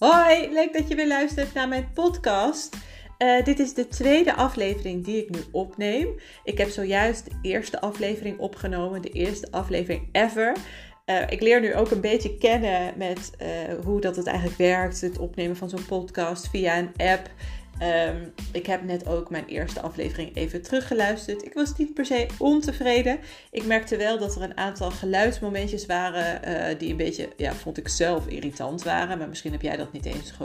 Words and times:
Hoi, 0.00 0.52
leuk 0.52 0.72
dat 0.72 0.88
je 0.88 0.94
weer 0.94 1.06
luistert 1.06 1.54
naar 1.54 1.68
mijn 1.68 1.92
podcast. 1.94 2.76
Uh, 3.18 3.44
dit 3.44 3.58
is 3.58 3.74
de 3.74 3.88
tweede 3.88 4.34
aflevering 4.34 5.04
die 5.04 5.22
ik 5.22 5.30
nu 5.30 5.38
opneem. 5.52 6.14
Ik 6.44 6.58
heb 6.58 6.68
zojuist 6.68 7.24
de 7.24 7.38
eerste 7.42 7.80
aflevering 7.80 8.38
opgenomen, 8.38 9.02
de 9.02 9.08
eerste 9.08 9.50
aflevering 9.50 10.08
ever. 10.12 10.56
Uh, 11.06 11.22
ik 11.28 11.40
leer 11.40 11.60
nu 11.60 11.74
ook 11.74 11.90
een 11.90 12.00
beetje 12.00 12.38
kennen 12.38 12.92
met 12.96 13.30
uh, 13.42 13.48
hoe 13.84 14.00
dat 14.00 14.16
het 14.16 14.26
eigenlijk 14.26 14.58
werkt, 14.58 15.00
het 15.00 15.18
opnemen 15.18 15.56
van 15.56 15.68
zo'n 15.68 15.86
podcast 15.86 16.48
via 16.50 16.78
een 16.78 16.92
app. 16.96 17.30
Um, 17.82 18.32
ik 18.52 18.66
heb 18.66 18.82
net 18.82 19.06
ook 19.06 19.30
mijn 19.30 19.46
eerste 19.46 19.80
aflevering 19.80 20.36
even 20.36 20.62
teruggeluisterd. 20.62 21.44
Ik 21.44 21.54
was 21.54 21.76
niet 21.76 21.94
per 21.94 22.06
se 22.06 22.26
ontevreden. 22.38 23.18
Ik 23.50 23.64
merkte 23.66 23.96
wel 23.96 24.18
dat 24.18 24.36
er 24.36 24.42
een 24.42 24.56
aantal 24.56 24.90
geluidsmomentjes 24.90 25.86
waren 25.86 26.48
uh, 26.48 26.78
die 26.78 26.90
een 26.90 26.96
beetje, 26.96 27.28
ja, 27.36 27.54
vond 27.54 27.78
ik 27.78 27.88
zelf 27.88 28.26
irritant 28.26 28.82
waren. 28.82 29.18
Maar 29.18 29.28
misschien 29.28 29.52
heb 29.52 29.62
jij 29.62 29.76
dat 29.76 29.92
niet 29.92 30.04
eens 30.04 30.30
ge 30.30 30.44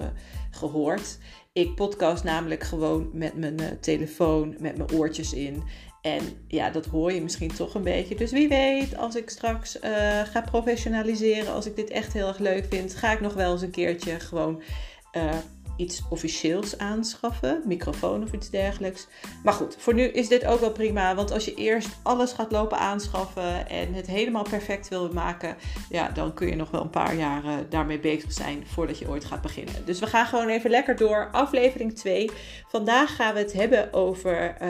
gehoord. 0.51 1.17
Ik 1.53 1.75
podcast 1.75 2.23
namelijk 2.23 2.63
gewoon 2.63 3.09
met 3.13 3.37
mijn 3.37 3.61
uh, 3.61 3.67
telefoon, 3.79 4.55
met 4.59 4.77
mijn 4.77 4.91
oortjes 4.91 5.33
in. 5.33 5.63
En 6.01 6.21
ja, 6.47 6.69
dat 6.69 6.85
hoor 6.85 7.13
je 7.13 7.21
misschien 7.21 7.53
toch 7.53 7.73
een 7.75 7.83
beetje. 7.83 8.15
Dus 8.15 8.31
wie 8.31 8.47
weet, 8.47 8.97
als 8.97 9.15
ik 9.15 9.29
straks 9.29 9.75
uh, 9.75 10.21
ga 10.21 10.41
professionaliseren, 10.41 11.53
als 11.53 11.65
ik 11.65 11.75
dit 11.75 11.89
echt 11.89 12.13
heel 12.13 12.27
erg 12.27 12.39
leuk 12.39 12.65
vind, 12.69 12.95
ga 12.95 13.11
ik 13.11 13.21
nog 13.21 13.33
wel 13.33 13.51
eens 13.51 13.61
een 13.61 13.69
keertje 13.69 14.19
gewoon 14.19 14.61
iets 15.75 16.03
officieels 16.09 16.77
aanschaffen, 16.77 17.61
microfoon 17.65 18.23
of 18.23 18.31
iets 18.31 18.49
dergelijks. 18.49 19.07
Maar 19.43 19.53
goed, 19.53 19.75
voor 19.79 19.93
nu 19.93 20.03
is 20.03 20.27
dit 20.27 20.45
ook 20.45 20.59
wel 20.59 20.71
prima, 20.71 21.15
want 21.15 21.31
als 21.31 21.45
je 21.45 21.53
eerst 21.53 21.89
alles 22.01 22.31
gaat 22.31 22.51
lopen 22.51 22.77
aanschaffen 22.77 23.69
en 23.69 23.93
het 23.93 24.07
helemaal 24.07 24.43
perfect 24.43 24.87
wil 24.87 25.13
maken, 25.13 25.55
ja, 25.89 26.09
dan 26.09 26.33
kun 26.33 26.47
je 26.47 26.55
nog 26.55 26.71
wel 26.71 26.81
een 26.81 26.89
paar 26.89 27.15
jaren 27.15 27.69
daarmee 27.69 27.99
bezig 27.99 28.31
zijn 28.31 28.63
voordat 28.67 28.97
je 28.97 29.09
ooit 29.09 29.25
gaat 29.25 29.41
beginnen. 29.41 29.85
Dus 29.85 29.99
we 29.99 30.07
gaan 30.07 30.25
gewoon 30.25 30.47
even 30.47 30.69
lekker 30.69 30.95
door. 30.95 31.29
Aflevering 31.31 31.95
2. 31.95 32.29
Vandaag 32.67 33.15
gaan 33.15 33.33
we 33.33 33.39
het 33.39 33.53
hebben 33.53 33.93
over 33.93 34.55
uh, 34.61 34.69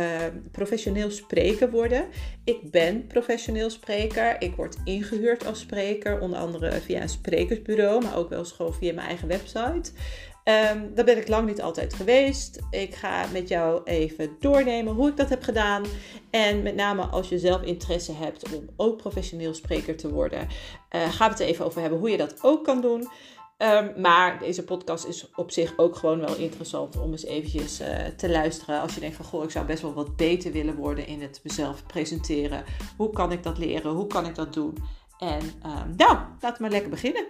professioneel 0.52 1.12
spreken 1.12 1.70
worden. 1.70 2.06
Ik 2.44 2.72
ben 2.72 3.08
professioneel 3.08 3.70
spreker. 3.70 4.36
Ik 4.42 4.56
word 4.56 4.78
ingehuurd 4.84 5.46
als 5.46 5.60
spreker, 5.60 6.20
onder 6.20 6.40
andere 6.40 6.72
via 6.72 7.02
een 7.02 7.10
sprekersbureau, 7.10 8.04
maar 8.04 8.18
ook 8.18 8.30
wel 8.30 8.46
gewoon 8.46 8.74
via 8.74 8.94
mijn 8.94 9.08
eigen 9.08 9.28
website. 9.28 9.92
Um, 10.74 10.94
ben 10.94 11.18
ik 11.18 11.28
lang 11.28 11.48
niet 11.48 11.62
altijd 11.62 11.94
geweest. 11.94 12.60
Ik 12.70 12.96
ga 12.96 13.26
met 13.34 13.48
jou 13.48 13.84
even 13.84 14.36
doornemen 14.40 14.94
hoe 14.94 15.10
ik 15.10 15.18
dat 15.18 15.30
heb 15.30 15.44
gedaan. 15.44 15.84
En 16.30 16.64
met 16.64 16.76
name 16.76 17.02
als 17.02 17.30
je 17.30 17.40
zelf 17.40 17.62
interesse 17.62 18.12
hebt 18.12 18.54
om 18.54 18.70
ook 18.76 18.98
professioneel 18.98 19.54
spreker 19.54 19.96
te 19.96 20.10
worden, 20.10 20.48
uh, 20.96 21.10
gaan 21.10 21.32
we 21.32 21.36
het 21.38 21.40
even 21.40 21.66
over 21.66 21.82
hebben 21.82 22.00
hoe 22.00 22.10
je 22.10 22.18
dat 22.18 22.44
ook 22.44 22.64
kan 22.64 22.82
doen. 22.82 23.08
Um, 23.58 24.02
maar 24.02 24.40
deze 24.40 24.64
podcast 24.64 25.06
is 25.06 25.30
op 25.36 25.52
zich 25.52 25.74
ook 25.78 25.96
gewoon 25.96 26.20
wel 26.20 26.36
interessant 26.36 27.00
om 27.00 27.12
eens 27.12 27.26
eventjes 27.26 27.82
uh, 27.82 27.88
te 28.18 28.30
luisteren. 28.30 28.82
Als 28.82 28.94
je 28.94 29.00
denkt 29.00 29.16
van, 29.16 29.26
goh, 29.26 29.44
ik 29.44 29.52
zou 29.52 29.66
best 29.66 29.82
wel 29.82 29.94
wat 29.94 30.16
beter 30.16 30.52
willen 30.52 30.76
worden 30.76 31.08
in 31.08 31.22
het 31.22 31.40
mezelf 31.44 31.86
presenteren. 31.86 32.64
Hoe 32.98 33.10
kan 33.10 33.32
ik 33.32 33.44
dat 33.44 33.58
leren? 33.58 33.92
Hoe 33.92 34.08
kan 34.08 34.26
ik 34.26 34.36
dat 34.36 34.54
doen? 34.54 34.78
En 35.20 35.42
um, 35.42 35.94
nou, 35.98 36.18
laten 36.40 36.58
we 36.58 36.62
maar 36.62 36.72
lekker 36.72 36.90
beginnen. 36.90 37.26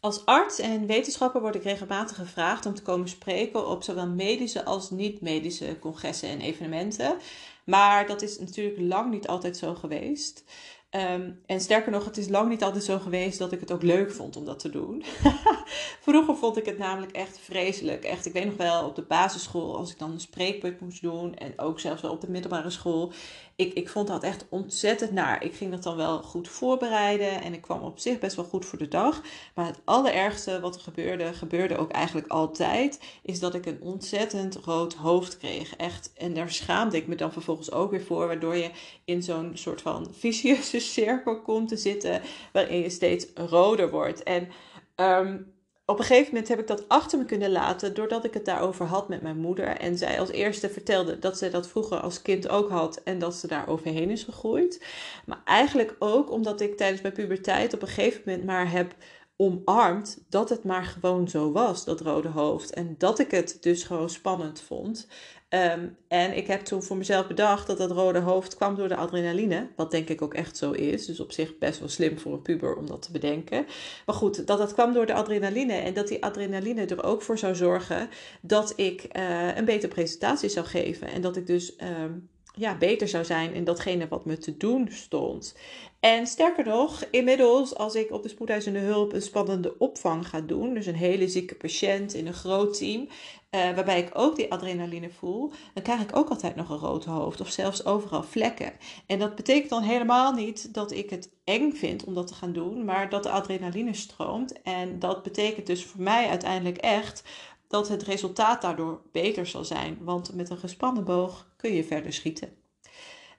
Als 0.00 0.24
arts 0.24 0.58
en 0.58 0.86
wetenschapper 0.86 1.40
word 1.40 1.54
ik 1.54 1.62
regelmatig 1.62 2.16
gevraagd 2.16 2.66
om 2.66 2.74
te 2.74 2.82
komen 2.82 3.08
spreken 3.08 3.68
op 3.68 3.82
zowel 3.82 4.06
medische 4.06 4.64
als 4.64 4.90
niet-medische 4.90 5.78
congressen 5.78 6.28
en 6.28 6.40
evenementen. 6.40 7.16
Maar 7.64 8.06
dat 8.06 8.22
is 8.22 8.38
natuurlijk 8.38 8.78
lang 8.80 9.10
niet 9.10 9.26
altijd 9.26 9.56
zo 9.56 9.74
geweest. 9.74 10.44
Um, 10.90 11.40
en 11.46 11.60
sterker 11.60 11.92
nog, 11.92 12.04
het 12.04 12.16
is 12.16 12.28
lang 12.28 12.48
niet 12.48 12.62
altijd 12.62 12.84
zo 12.84 12.98
geweest 12.98 13.38
dat 13.38 13.52
ik 13.52 13.60
het 13.60 13.72
ook 13.72 13.82
leuk 13.82 14.12
vond 14.12 14.36
om 14.36 14.44
dat 14.44 14.58
te 14.58 14.70
doen. 14.70 15.04
Vroeger 16.06 16.36
vond 16.36 16.56
ik 16.56 16.66
het 16.66 16.78
namelijk 16.78 17.12
echt 17.12 17.38
vreselijk. 17.38 18.04
Echt, 18.04 18.26
ik 18.26 18.32
weet 18.32 18.44
nog 18.44 18.56
wel 18.56 18.86
op 18.86 18.94
de 18.94 19.02
basisschool, 19.02 19.76
als 19.76 19.90
ik 19.90 19.98
dan 19.98 20.10
een 20.10 20.20
spreekbeurt 20.20 20.80
moest 20.80 21.02
doen. 21.02 21.34
En 21.34 21.52
ook 21.56 21.80
zelfs 21.80 22.02
wel 22.02 22.10
op 22.10 22.20
de 22.20 22.30
middelbare 22.30 22.70
school. 22.70 23.12
Ik, 23.58 23.72
ik 23.72 23.88
vond 23.88 24.08
dat 24.08 24.22
echt 24.22 24.46
ontzettend 24.48 25.12
naar. 25.12 25.44
Ik 25.44 25.54
ging 25.54 25.70
dat 25.70 25.82
dan 25.82 25.96
wel 25.96 26.22
goed 26.22 26.48
voorbereiden. 26.48 27.42
En 27.42 27.52
ik 27.52 27.60
kwam 27.60 27.82
op 27.82 27.98
zich 27.98 28.18
best 28.18 28.36
wel 28.36 28.44
goed 28.44 28.66
voor 28.66 28.78
de 28.78 28.88
dag. 28.88 29.22
Maar 29.54 29.66
het 29.66 29.80
allerergste 29.84 30.60
wat 30.60 30.74
er 30.74 30.80
gebeurde, 30.80 31.32
gebeurde 31.32 31.76
ook 31.76 31.90
eigenlijk 31.90 32.26
altijd. 32.26 33.00
Is 33.22 33.40
dat 33.40 33.54
ik 33.54 33.66
een 33.66 33.82
ontzettend 33.82 34.56
rood 34.56 34.94
hoofd 34.94 35.36
kreeg. 35.36 35.76
Echt. 35.76 36.12
En 36.14 36.34
daar 36.34 36.50
schaamde 36.50 36.96
ik 36.96 37.06
me 37.06 37.14
dan 37.14 37.32
vervolgens 37.32 37.72
ook 37.72 37.90
weer 37.90 38.02
voor. 38.02 38.26
Waardoor 38.26 38.56
je 38.56 38.70
in 39.04 39.22
zo'n 39.22 39.50
soort 39.54 39.80
van 39.80 40.08
vicieuze 40.18 40.80
cirkel 40.80 41.42
komt 41.42 41.68
te 41.68 41.76
zitten. 41.76 42.22
Waarin 42.52 42.80
je 42.80 42.90
steeds 42.90 43.26
roder 43.34 43.90
wordt. 43.90 44.22
En 44.22 44.48
um, 44.96 45.52
op 45.90 45.98
een 45.98 46.04
gegeven 46.04 46.30
moment 46.32 46.48
heb 46.48 46.58
ik 46.58 46.66
dat 46.66 46.88
achter 46.88 47.18
me 47.18 47.24
kunnen 47.24 47.50
laten 47.50 47.94
doordat 47.94 48.24
ik 48.24 48.34
het 48.34 48.44
daarover 48.44 48.86
had 48.86 49.08
met 49.08 49.22
mijn 49.22 49.38
moeder. 49.38 49.66
En 49.66 49.98
zij 49.98 50.20
als 50.20 50.30
eerste 50.30 50.68
vertelde 50.68 51.18
dat 51.18 51.38
ze 51.38 51.50
dat 51.50 51.68
vroeger 51.68 52.00
als 52.00 52.22
kind 52.22 52.48
ook 52.48 52.70
had 52.70 53.00
en 53.04 53.18
dat 53.18 53.34
ze 53.34 53.46
daar 53.46 53.68
overheen 53.68 54.10
is 54.10 54.24
gegroeid. 54.24 54.84
Maar 55.26 55.40
eigenlijk 55.44 55.96
ook 55.98 56.30
omdat 56.30 56.60
ik 56.60 56.76
tijdens 56.76 57.02
mijn 57.02 57.14
puberteit 57.14 57.74
op 57.74 57.82
een 57.82 57.88
gegeven 57.88 58.22
moment 58.24 58.44
maar 58.44 58.70
heb 58.70 58.94
omarmd 59.36 60.18
dat 60.28 60.48
het 60.48 60.64
maar 60.64 60.84
gewoon 60.84 61.28
zo 61.28 61.52
was, 61.52 61.84
dat 61.84 62.00
rode 62.00 62.28
hoofd. 62.28 62.70
En 62.72 62.94
dat 62.98 63.18
ik 63.18 63.30
het 63.30 63.58
dus 63.60 63.82
gewoon 63.82 64.10
spannend 64.10 64.60
vond. 64.60 65.08
Um, 65.50 65.96
en 66.08 66.36
ik 66.36 66.46
heb 66.46 66.60
toen 66.60 66.82
voor 66.82 66.96
mezelf 66.96 67.26
bedacht 67.26 67.66
dat 67.66 67.78
dat 67.78 67.90
rode 67.90 68.18
hoofd 68.18 68.56
kwam 68.56 68.74
door 68.74 68.88
de 68.88 68.96
adrenaline. 68.96 69.68
Wat 69.76 69.90
denk 69.90 70.08
ik 70.08 70.22
ook 70.22 70.34
echt 70.34 70.56
zo 70.56 70.70
is. 70.70 71.06
Dus 71.06 71.20
op 71.20 71.32
zich 71.32 71.58
best 71.58 71.78
wel 71.78 71.88
slim 71.88 72.18
voor 72.18 72.32
een 72.32 72.42
puber 72.42 72.76
om 72.76 72.86
dat 72.86 73.02
te 73.02 73.12
bedenken. 73.12 73.66
Maar 74.06 74.14
goed, 74.14 74.46
dat 74.46 74.58
dat 74.58 74.72
kwam 74.72 74.92
door 74.92 75.06
de 75.06 75.14
adrenaline. 75.14 75.72
En 75.72 75.94
dat 75.94 76.08
die 76.08 76.24
adrenaline 76.24 76.86
er 76.86 77.04
ook 77.04 77.22
voor 77.22 77.38
zou 77.38 77.54
zorgen 77.54 78.08
dat 78.40 78.72
ik 78.76 79.16
uh, 79.16 79.56
een 79.56 79.64
betere 79.64 79.92
presentatie 79.92 80.48
zou 80.48 80.66
geven. 80.66 81.08
En 81.08 81.20
dat 81.20 81.36
ik 81.36 81.46
dus 81.46 81.76
um, 82.02 82.28
ja, 82.58 82.76
beter 82.76 83.08
zou 83.08 83.24
zijn 83.24 83.54
in 83.54 83.64
datgene 83.64 84.08
wat 84.08 84.24
me 84.24 84.38
te 84.38 84.56
doen 84.56 84.88
stond. 84.90 85.56
En 86.00 86.26
sterker 86.26 86.64
nog, 86.64 87.04
inmiddels 87.10 87.76
als 87.76 87.94
ik 87.94 88.12
op 88.12 88.22
de 88.22 88.28
spoedeisende 88.28 88.78
hulp 88.78 89.12
een 89.12 89.22
spannende 89.22 89.78
opvang 89.78 90.28
ga 90.28 90.40
doen, 90.40 90.74
dus 90.74 90.86
een 90.86 90.94
hele 90.94 91.28
zieke 91.28 91.54
patiënt 91.54 92.14
in 92.14 92.26
een 92.26 92.34
groot 92.34 92.78
team, 92.78 93.00
uh, 93.00 93.74
waarbij 93.74 93.98
ik 93.98 94.10
ook 94.12 94.36
die 94.36 94.52
adrenaline 94.52 95.10
voel, 95.10 95.52
dan 95.74 95.82
krijg 95.82 96.00
ik 96.00 96.16
ook 96.16 96.28
altijd 96.28 96.56
nog 96.56 96.70
een 96.70 96.78
rood 96.78 97.04
hoofd 97.04 97.40
of 97.40 97.50
zelfs 97.50 97.84
overal 97.84 98.22
vlekken. 98.22 98.72
En 99.06 99.18
dat 99.18 99.34
betekent 99.34 99.70
dan 99.70 99.82
helemaal 99.82 100.32
niet 100.32 100.74
dat 100.74 100.92
ik 100.92 101.10
het 101.10 101.30
eng 101.44 101.72
vind 101.72 102.04
om 102.04 102.14
dat 102.14 102.26
te 102.26 102.34
gaan 102.34 102.52
doen, 102.52 102.84
maar 102.84 103.08
dat 103.08 103.22
de 103.22 103.30
adrenaline 103.30 103.94
stroomt. 103.94 104.62
En 104.62 104.98
dat 104.98 105.22
betekent 105.22 105.66
dus 105.66 105.84
voor 105.84 106.02
mij 106.02 106.28
uiteindelijk 106.28 106.76
echt 106.76 107.22
dat 107.68 107.88
het 107.88 108.02
resultaat 108.02 108.62
daardoor 108.62 109.02
beter 109.12 109.46
zal 109.46 109.64
zijn. 109.64 109.98
Want 110.00 110.34
met 110.34 110.50
een 110.50 110.58
gespannen 110.58 111.04
boog 111.04 111.48
kun 111.56 111.72
je 111.72 111.84
verder 111.84 112.12
schieten. 112.12 112.56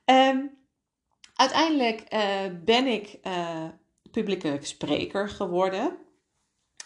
Um, 0.06 0.58
uiteindelijk 1.34 2.04
uh, 2.14 2.46
ben 2.64 2.86
ik 2.86 3.18
uh, 3.24 3.66
publieke 4.12 4.58
spreker 4.62 5.30
geworden. 5.30 5.98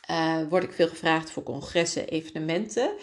Uh, 0.10 0.48
word 0.50 0.64
ik 0.64 0.74
veel 0.74 0.88
gevraagd 0.88 1.32
voor 1.32 1.44
congressen, 1.44 2.08
evenementen. 2.08 2.96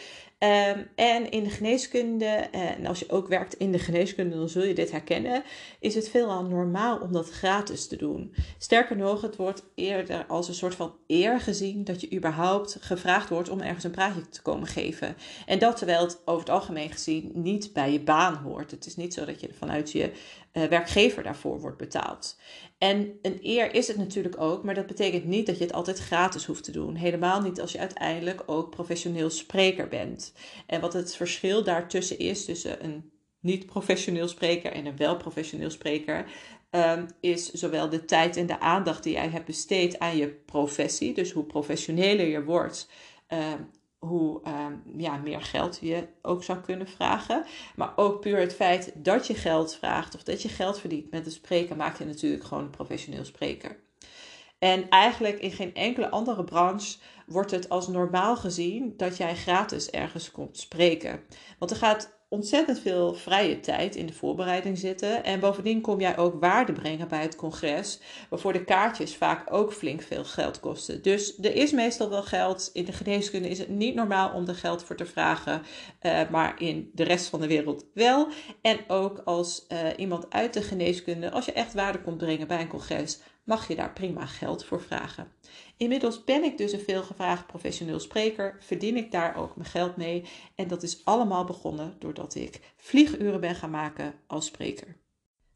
Um, 0.43 0.89
en 0.95 1.31
in 1.31 1.45
de 1.45 1.51
geneeskunde, 1.51 2.25
en 2.51 2.87
als 2.87 2.99
je 2.99 3.11
ook 3.11 3.29
werkt 3.29 3.55
in 3.55 3.73
de 3.73 3.79
geneeskunde, 3.79 4.37
dan 4.37 4.49
zul 4.49 4.65
je 4.65 4.75
dit 4.75 4.91
herkennen, 4.91 5.43
is 5.81 5.95
het 5.95 6.09
veelal 6.09 6.45
normaal 6.45 6.99
om 6.99 7.13
dat 7.13 7.31
gratis 7.31 7.87
te 7.87 7.97
doen. 7.97 8.35
Sterker 8.59 8.97
nog, 8.97 9.21
het 9.21 9.37
wordt 9.37 9.65
eerder 9.75 10.27
als 10.27 10.49
een 10.49 10.55
soort 10.55 10.75
van 10.75 10.95
eer 11.07 11.41
gezien 11.41 11.85
dat 11.85 12.01
je 12.01 12.13
überhaupt 12.13 12.77
gevraagd 12.81 13.29
wordt 13.29 13.49
om 13.49 13.61
ergens 13.61 13.85
een 13.85 13.91
praatje 13.91 14.29
te 14.29 14.43
komen 14.43 14.69
geven. 14.69 15.17
En 15.47 15.59
dat 15.59 15.77
terwijl 15.77 16.03
het 16.03 16.21
over 16.25 16.41
het 16.41 16.51
algemeen 16.51 16.91
gezien 16.91 17.31
niet 17.35 17.73
bij 17.73 17.93
je 17.93 18.01
baan 18.01 18.35
hoort. 18.35 18.71
Het 18.71 18.87
is 18.87 18.97
niet 18.97 19.15
zo 19.15 19.25
dat 19.25 19.41
je 19.41 19.49
vanuit 19.59 19.93
je 19.93 20.13
uh, 20.53 20.65
werkgever 20.65 21.23
daarvoor 21.23 21.61
wordt 21.61 21.79
betaald. 21.79 22.37
En 22.79 23.19
een 23.23 23.39
eer 23.43 23.75
is 23.75 23.89
het 23.89 23.97
natuurlijk 23.97 24.41
ook, 24.41 24.65
maar 24.65 24.75
dat 24.75 24.87
betekent 24.87 25.25
niet 25.25 25.47
dat 25.47 25.59
je 25.59 25.65
het 25.65 25.73
altijd 25.73 25.99
gratis 25.99 26.45
hoeft 26.45 26.65
te 26.65 26.71
doen. 26.71 26.95
Helemaal 26.95 27.41
niet 27.41 27.61
als 27.61 27.73
je 27.73 27.79
uiteindelijk 27.79 28.43
ook 28.47 28.71
professioneel 28.71 29.31
spreker 29.31 29.89
bent. 29.89 30.30
En 30.67 30.81
wat 30.81 30.93
het 30.93 31.17
verschil 31.17 31.65
daartussen 31.65 32.19
is, 32.19 32.45
tussen 32.45 32.85
een 32.85 33.11
niet-professioneel 33.41 34.29
spreker 34.29 34.73
en 34.73 34.87
een 34.87 34.97
wel-professioneel 34.97 35.71
spreker, 35.71 36.27
um, 36.71 37.07
is 37.21 37.51
zowel 37.51 37.89
de 37.89 38.05
tijd 38.05 38.37
en 38.37 38.47
de 38.47 38.61
aandacht 38.61 39.03
die 39.03 39.13
jij 39.13 39.29
hebt 39.29 39.45
besteed 39.45 39.99
aan 39.99 40.17
je 40.17 40.29
professie, 40.29 41.15
dus 41.15 41.33
hoe 41.33 41.45
professioneler 41.45 42.27
je 42.27 42.45
wordt, 42.45 42.89
um, 43.29 43.71
hoe 43.99 44.41
um, 44.47 44.83
ja, 44.97 45.17
meer 45.17 45.43
geld 45.43 45.79
je 45.83 46.07
ook 46.23 46.45
zou 46.45 46.61
kunnen 46.61 46.89
vragen. 46.89 47.45
Maar 47.77 47.93
ook 47.97 48.21
puur 48.21 48.39
het 48.39 48.55
feit 48.55 48.93
dat 48.97 49.27
je 49.27 49.35
geld 49.35 49.75
vraagt 49.75 50.15
of 50.15 50.23
dat 50.23 50.43
je 50.43 50.49
geld 50.49 50.81
verdient 50.81 51.11
met 51.11 51.25
het 51.25 51.35
spreken, 51.35 51.77
maakt 51.77 51.99
je 51.99 52.05
natuurlijk 52.05 52.45
gewoon 52.45 52.65
een 52.65 52.71
professioneel 52.71 53.25
spreker. 53.25 53.79
En 54.61 54.89
eigenlijk 54.89 55.39
in 55.39 55.51
geen 55.53 55.75
enkele 55.75 56.11
andere 56.11 56.45
branche 56.45 56.99
wordt 57.27 57.51
het 57.51 57.69
als 57.69 57.89
normaal 57.89 58.37
gezien 58.37 58.95
dat 58.97 59.17
jij 59.17 59.37
gratis 59.37 59.91
ergens 59.91 60.31
komt 60.31 60.59
spreken. 60.59 61.21
Want 61.59 61.71
er 61.71 61.77
gaat 61.77 62.19
ontzettend 62.31 62.81
veel 62.81 63.15
vrije 63.15 63.61
tijd 63.61 63.97
in 63.97 64.07
de 64.07 64.13
voorbereiding 64.13 64.79
zitten. 64.79 65.25
En 65.25 65.41
bovendien 65.41 65.81
kom 65.81 66.01
jij 66.01 66.17
ook 66.17 66.41
waarde 66.41 66.73
brengen 66.73 67.09
bij 67.09 67.23
het 67.23 67.37
congres, 67.37 68.01
waarvoor 68.29 68.53
de 68.53 68.65
kaartjes 68.65 69.17
vaak 69.17 69.53
ook 69.53 69.73
flink 69.73 70.03
veel 70.03 70.25
geld 70.25 70.61
kosten. 70.61 71.03
Dus 71.03 71.39
er 71.39 71.55
is 71.55 71.73
meestal 71.73 72.11
wel 72.11 72.23
geld. 72.23 72.71
In 72.73 72.85
de 72.85 72.93
geneeskunde 72.93 73.49
is 73.49 73.59
het 73.59 73.69
niet 73.69 73.95
normaal 73.95 74.33
om 74.33 74.49
er 74.49 74.55
geld 74.55 74.85
voor 74.85 74.97
te 74.97 75.07
vragen, 75.07 75.63
uh, 76.03 76.21
maar 76.31 76.61
in 76.61 76.91
de 76.95 77.05
rest 77.05 77.27
van 77.27 77.41
de 77.41 77.47
wereld 77.47 77.87
wel. 77.95 78.29
En 78.63 78.79
ook 78.89 79.23
als 79.25 79.67
uh, 79.69 79.79
iemand 79.97 80.33
uit 80.33 80.55
de 80.55 80.63
geneeskunde, 80.63 81.31
als 81.31 81.45
je 81.45 81.53
echt 81.53 81.75
waarde 81.75 82.01
komt 82.01 82.19
brengen 82.19 82.47
bij 82.47 82.61
een 82.61 82.69
congres, 82.69 83.21
mag 83.51 83.69
je 83.69 83.75
daar 83.75 83.93
prima 83.93 84.27
geld 84.27 84.65
voor 84.65 84.81
vragen. 84.81 85.33
Inmiddels 85.77 86.25
ben 86.25 86.45
ik 86.45 86.59
dus 86.59 86.73
een 86.73 86.81
veelgevraagd 86.81 87.47
professioneel 87.47 88.01
spreker, 88.01 88.57
verdien 88.61 88.97
ik 88.97 89.11
daar 89.11 89.37
ook 89.37 89.57
mijn 89.57 89.69
geld 89.69 89.97
mee 89.97 90.25
en 90.55 90.69
dat 90.69 90.83
is 90.83 91.05
allemaal 91.05 91.45
begonnen 91.45 91.97
doordat 91.99 92.35
ik 92.35 92.61
vlieguren 92.77 93.41
ben 93.41 93.55
gaan 93.55 93.71
maken 93.71 94.15
als 94.27 94.47
spreker. 94.47 94.97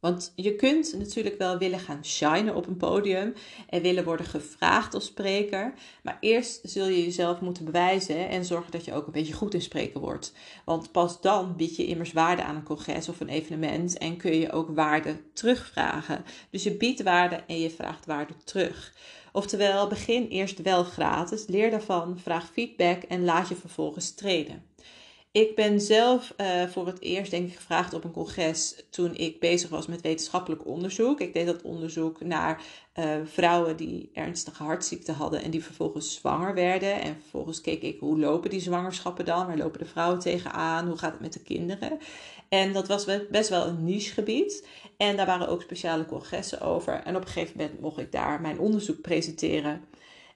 Want 0.04 0.32
je 0.36 0.56
kunt 0.56 0.94
natuurlijk 0.98 1.38
wel 1.38 1.58
willen 1.58 1.78
gaan 1.78 2.04
shinen 2.04 2.54
op 2.54 2.66
een 2.66 2.76
podium 2.76 3.34
en 3.68 3.82
willen 3.82 4.04
worden 4.04 4.26
gevraagd 4.26 4.94
als 4.94 5.04
spreker. 5.04 5.74
Maar 6.02 6.16
eerst 6.20 6.60
zul 6.62 6.86
je 6.86 7.04
jezelf 7.04 7.40
moeten 7.40 7.64
bewijzen 7.64 8.28
en 8.28 8.44
zorgen 8.44 8.72
dat 8.72 8.84
je 8.84 8.94
ook 8.94 9.06
een 9.06 9.12
beetje 9.12 9.32
goed 9.32 9.54
in 9.54 9.62
spreken 9.62 10.00
wordt. 10.00 10.32
Want 10.64 10.92
pas 10.92 11.20
dan 11.20 11.56
bied 11.56 11.76
je 11.76 11.86
immers 11.86 12.12
waarde 12.12 12.42
aan 12.42 12.56
een 12.56 12.62
congres 12.62 13.08
of 13.08 13.20
een 13.20 13.28
evenement 13.28 13.98
en 13.98 14.16
kun 14.16 14.38
je 14.38 14.52
ook 14.52 14.74
waarde 14.74 15.16
terugvragen. 15.32 16.24
Dus 16.50 16.62
je 16.62 16.76
biedt 16.76 17.02
waarde 17.02 17.42
en 17.46 17.60
je 17.60 17.70
vraagt 17.70 18.06
waarde 18.06 18.34
terug. 18.44 18.94
Oftewel, 19.32 19.88
begin 19.88 20.26
eerst 20.26 20.62
wel 20.62 20.84
gratis, 20.84 21.46
leer 21.46 21.70
daarvan, 21.70 22.18
vraag 22.18 22.50
feedback 22.52 23.02
en 23.02 23.24
laat 23.24 23.48
je 23.48 23.54
vervolgens 23.54 24.14
trainen. 24.14 24.73
Ik 25.34 25.54
ben 25.54 25.81
zelf 25.81 26.34
uh, 26.40 26.64
voor 26.66 26.86
het 26.86 27.00
eerst 27.00 27.31
denk 27.31 27.48
ik 27.48 27.56
gevraagd 27.56 27.94
op 27.94 28.04
een 28.04 28.12
congres 28.12 28.84
toen 28.90 29.14
ik 29.16 29.40
bezig 29.40 29.69
was 29.69 29.86
met 29.86 30.00
wetenschappelijk 30.00 30.66
onderzoek. 30.66 31.20
Ik 31.20 31.32
deed 31.32 31.46
dat 31.46 31.62
onderzoek 31.62 32.20
naar 32.20 32.62
uh, 32.98 33.14
vrouwen 33.25 33.76
die 33.76 34.10
ernstige 34.12 34.62
hartziekte 34.62 35.12
hadden 35.12 35.42
en 35.42 35.50
die 35.50 35.64
vervolgens 35.64 36.14
zwanger 36.14 36.54
werden. 36.54 37.00
En 37.00 37.16
vervolgens 37.20 37.60
keek 37.60 37.82
ik 37.82 38.00
hoe 38.00 38.19
lopen 38.19 38.50
die 38.50 38.60
zwangerschappen 38.60 39.25
dan? 39.25 39.46
Waar 39.46 39.56
lopen 39.56 39.78
de 39.78 39.84
vrouwen 39.84 40.19
tegenaan? 40.19 40.86
Hoe 40.86 40.98
gaat 40.98 41.12
het 41.12 41.20
met 41.20 41.32
de 41.32 41.42
kinderen? 41.42 41.98
En 42.48 42.72
dat 42.72 42.88
was 42.88 43.06
best 43.31 43.48
wel 43.48 43.66
een 43.66 43.84
nichegebied. 43.84 44.66
En 44.96 45.16
daar 45.16 45.26
waren 45.26 45.48
ook 45.48 45.62
speciale 45.62 46.06
congressen 46.06 46.60
over. 46.60 47.02
En 47.04 47.16
op 47.16 47.22
een 47.22 47.28
gegeven 47.28 47.56
moment 47.56 47.81
mocht 47.81 47.98
ik 47.98 48.12
daar 48.12 48.40
mijn 48.40 48.58
onderzoek 48.58 49.00
presenteren. 49.00 49.84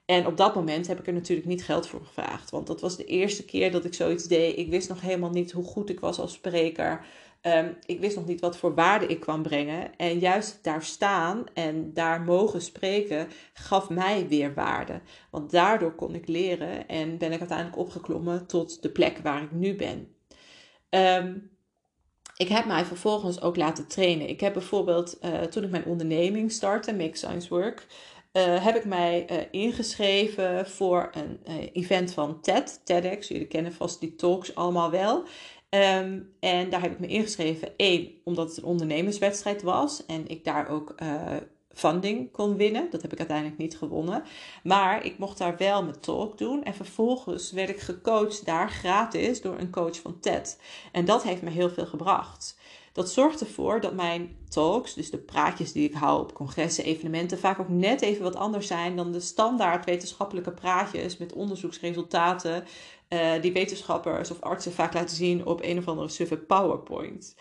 En 0.09 0.25
op 0.25 0.37
dat 0.37 0.55
moment 0.55 0.87
heb 0.87 0.99
ik 0.99 1.07
er 1.07 1.13
natuurlijk 1.13 1.47
niet 1.47 1.63
geld 1.63 1.87
voor 1.87 2.01
gevraagd. 2.05 2.49
Want 2.49 2.67
dat 2.67 2.81
was 2.81 2.97
de 2.97 3.05
eerste 3.05 3.45
keer 3.45 3.71
dat 3.71 3.85
ik 3.85 3.93
zoiets 3.93 4.23
deed. 4.23 4.57
Ik 4.57 4.69
wist 4.69 4.89
nog 4.89 5.01
helemaal 5.01 5.29
niet 5.29 5.51
hoe 5.51 5.63
goed 5.63 5.89
ik 5.89 5.99
was 5.99 6.19
als 6.19 6.33
spreker. 6.33 7.05
Um, 7.41 7.77
ik 7.85 7.99
wist 7.99 8.15
nog 8.15 8.25
niet 8.25 8.39
wat 8.39 8.57
voor 8.57 8.75
waarde 8.75 9.05
ik 9.07 9.19
kwam 9.19 9.41
brengen. 9.41 9.95
En 9.97 10.19
juist 10.19 10.59
daar 10.63 10.83
staan 10.83 11.43
en 11.53 11.93
daar 11.93 12.21
mogen 12.21 12.61
spreken 12.61 13.27
gaf 13.53 13.89
mij 13.89 14.27
weer 14.27 14.53
waarde. 14.53 15.01
Want 15.31 15.51
daardoor 15.51 15.95
kon 15.95 16.15
ik 16.15 16.27
leren 16.27 16.87
en 16.87 17.17
ben 17.17 17.31
ik 17.31 17.39
uiteindelijk 17.39 17.77
opgeklommen 17.77 18.47
tot 18.47 18.81
de 18.81 18.89
plek 18.89 19.17
waar 19.17 19.43
ik 19.43 19.51
nu 19.51 19.75
ben. 19.75 20.15
Um, 20.89 21.49
ik 22.37 22.47
heb 22.47 22.65
mij 22.65 22.85
vervolgens 22.85 23.41
ook 23.41 23.55
laten 23.55 23.87
trainen. 23.87 24.29
Ik 24.29 24.39
heb 24.39 24.53
bijvoorbeeld, 24.53 25.17
uh, 25.21 25.41
toen 25.41 25.63
ik 25.63 25.69
mijn 25.69 25.85
onderneming 25.85 26.51
startte, 26.51 26.95
Make 26.95 27.17
Science 27.17 27.49
Work, 27.49 27.85
uh, 28.33 28.65
heb 28.65 28.75
ik 28.75 28.85
mij 28.85 29.31
uh, 29.31 29.37
ingeschreven 29.51 30.69
voor 30.69 31.09
een 31.11 31.39
event 31.73 32.13
van 32.13 32.41
TED, 32.41 32.81
TEDx. 32.83 33.27
Jullie 33.27 33.47
kennen 33.47 33.73
vast 33.73 33.99
die 33.99 34.15
talks 34.15 34.55
allemaal 34.55 34.91
wel. 34.91 35.23
Um, 35.69 36.33
en 36.39 36.69
daar 36.69 36.81
heb 36.81 36.91
ik 36.91 36.99
me 36.99 37.07
ingeschreven, 37.07 37.77
één, 37.77 38.11
omdat 38.23 38.47
het 38.47 38.57
een 38.57 38.63
ondernemerswedstrijd 38.63 39.61
was 39.61 40.05
en 40.05 40.27
ik 40.27 40.43
daar 40.43 40.69
ook 40.69 40.95
funding 41.79 42.31
kon 42.31 42.57
winnen. 42.57 42.87
Dat 42.89 43.01
heb 43.01 43.11
ik 43.11 43.17
uiteindelijk 43.17 43.57
niet 43.57 43.77
gewonnen. 43.77 44.23
Maar 44.63 45.05
ik 45.05 45.17
mocht 45.17 45.37
daar 45.37 45.57
wel 45.57 45.83
mijn 45.83 45.99
talk 45.99 46.37
doen. 46.37 46.63
En 46.63 46.73
vervolgens 46.73 47.51
werd 47.51 47.69
ik 47.69 47.79
gecoacht 47.79 48.45
daar 48.45 48.69
gratis 48.69 49.41
door 49.41 49.59
een 49.59 49.71
coach 49.71 49.99
van 49.99 50.19
TED. 50.19 50.59
En 50.91 51.05
dat 51.05 51.23
heeft 51.23 51.41
me 51.41 51.49
heel 51.49 51.69
veel 51.69 51.85
gebracht. 51.85 52.57
Dat 52.93 53.11
zorgt 53.11 53.39
ervoor 53.39 53.81
dat 53.81 53.93
mijn 53.93 54.37
talks, 54.49 54.93
dus 54.93 55.09
de 55.09 55.17
praatjes 55.17 55.71
die 55.71 55.87
ik 55.89 55.93
hou 55.93 56.21
op 56.21 56.33
congressen, 56.33 56.83
evenementen, 56.83 57.39
vaak 57.39 57.59
ook 57.59 57.69
net 57.69 58.01
even 58.01 58.23
wat 58.23 58.35
anders 58.35 58.67
zijn 58.67 58.95
dan 58.95 59.11
de 59.11 59.19
standaard 59.19 59.85
wetenschappelijke 59.85 60.51
praatjes 60.51 61.17
met 61.17 61.33
onderzoeksresultaten 61.33 62.63
uh, 63.09 63.41
die 63.41 63.53
wetenschappers 63.53 64.31
of 64.31 64.41
artsen 64.41 64.71
vaak 64.71 64.93
laten 64.93 65.15
zien 65.15 65.45
op 65.45 65.63
een 65.63 65.77
of 65.77 65.87
andere 65.87 66.09
suffe 66.09 66.37
PowerPoint. 66.37 67.35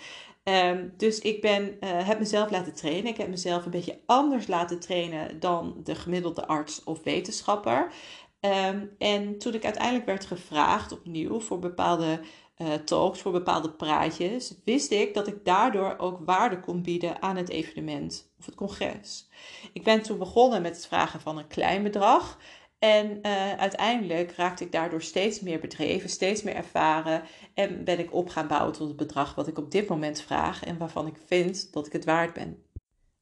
Um, 0.44 0.92
dus 0.96 1.18
ik 1.18 1.40
ben, 1.40 1.62
uh, 1.62 2.06
heb 2.06 2.18
mezelf 2.18 2.50
laten 2.50 2.74
trainen. 2.74 3.10
Ik 3.10 3.16
heb 3.16 3.28
mezelf 3.28 3.64
een 3.64 3.70
beetje 3.70 3.98
anders 4.06 4.46
laten 4.46 4.80
trainen 4.80 5.40
dan 5.40 5.80
de 5.84 5.94
gemiddelde 5.94 6.46
arts 6.46 6.84
of 6.84 7.02
wetenschapper. 7.02 7.92
Um, 8.40 8.90
en 8.98 9.38
toen 9.38 9.54
ik 9.54 9.64
uiteindelijk 9.64 10.06
werd 10.06 10.26
gevraagd 10.26 10.92
opnieuw 10.92 11.40
voor 11.40 11.58
bepaalde 11.58 12.20
uh, 12.58 12.74
talks, 12.74 13.20
voor 13.20 13.32
bepaalde 13.32 13.70
praatjes, 13.70 14.54
wist 14.64 14.90
ik 14.90 15.14
dat 15.14 15.26
ik 15.26 15.44
daardoor 15.44 15.94
ook 15.98 16.18
waarde 16.24 16.60
kon 16.60 16.82
bieden 16.82 17.22
aan 17.22 17.36
het 17.36 17.48
evenement 17.48 18.32
of 18.38 18.46
het 18.46 18.54
congres. 18.54 19.28
Ik 19.72 19.84
ben 19.84 20.02
toen 20.02 20.18
begonnen 20.18 20.62
met 20.62 20.76
het 20.76 20.86
vragen 20.86 21.20
van 21.20 21.38
een 21.38 21.46
klein 21.46 21.82
bedrag. 21.82 22.38
En 22.78 23.18
uh, 23.22 23.52
uiteindelijk 23.52 24.32
raakte 24.32 24.64
ik 24.64 24.72
daardoor 24.72 25.02
steeds 25.02 25.40
meer 25.40 25.60
bedreven, 25.60 26.08
steeds 26.08 26.42
meer 26.42 26.54
ervaren. 26.54 27.22
En 27.54 27.84
ben 27.84 27.98
ik 27.98 28.14
op 28.14 28.28
gaan 28.28 28.48
bouwen 28.48 28.72
tot 28.72 28.88
het 28.88 28.96
bedrag 28.96 29.34
wat 29.34 29.48
ik 29.48 29.58
op 29.58 29.70
dit 29.70 29.88
moment 29.88 30.20
vraag 30.20 30.64
en 30.64 30.78
waarvan 30.78 31.06
ik 31.06 31.16
vind 31.26 31.72
dat 31.72 31.86
ik 31.86 31.92
het 31.92 32.04
waard 32.04 32.32
ben. 32.32 32.62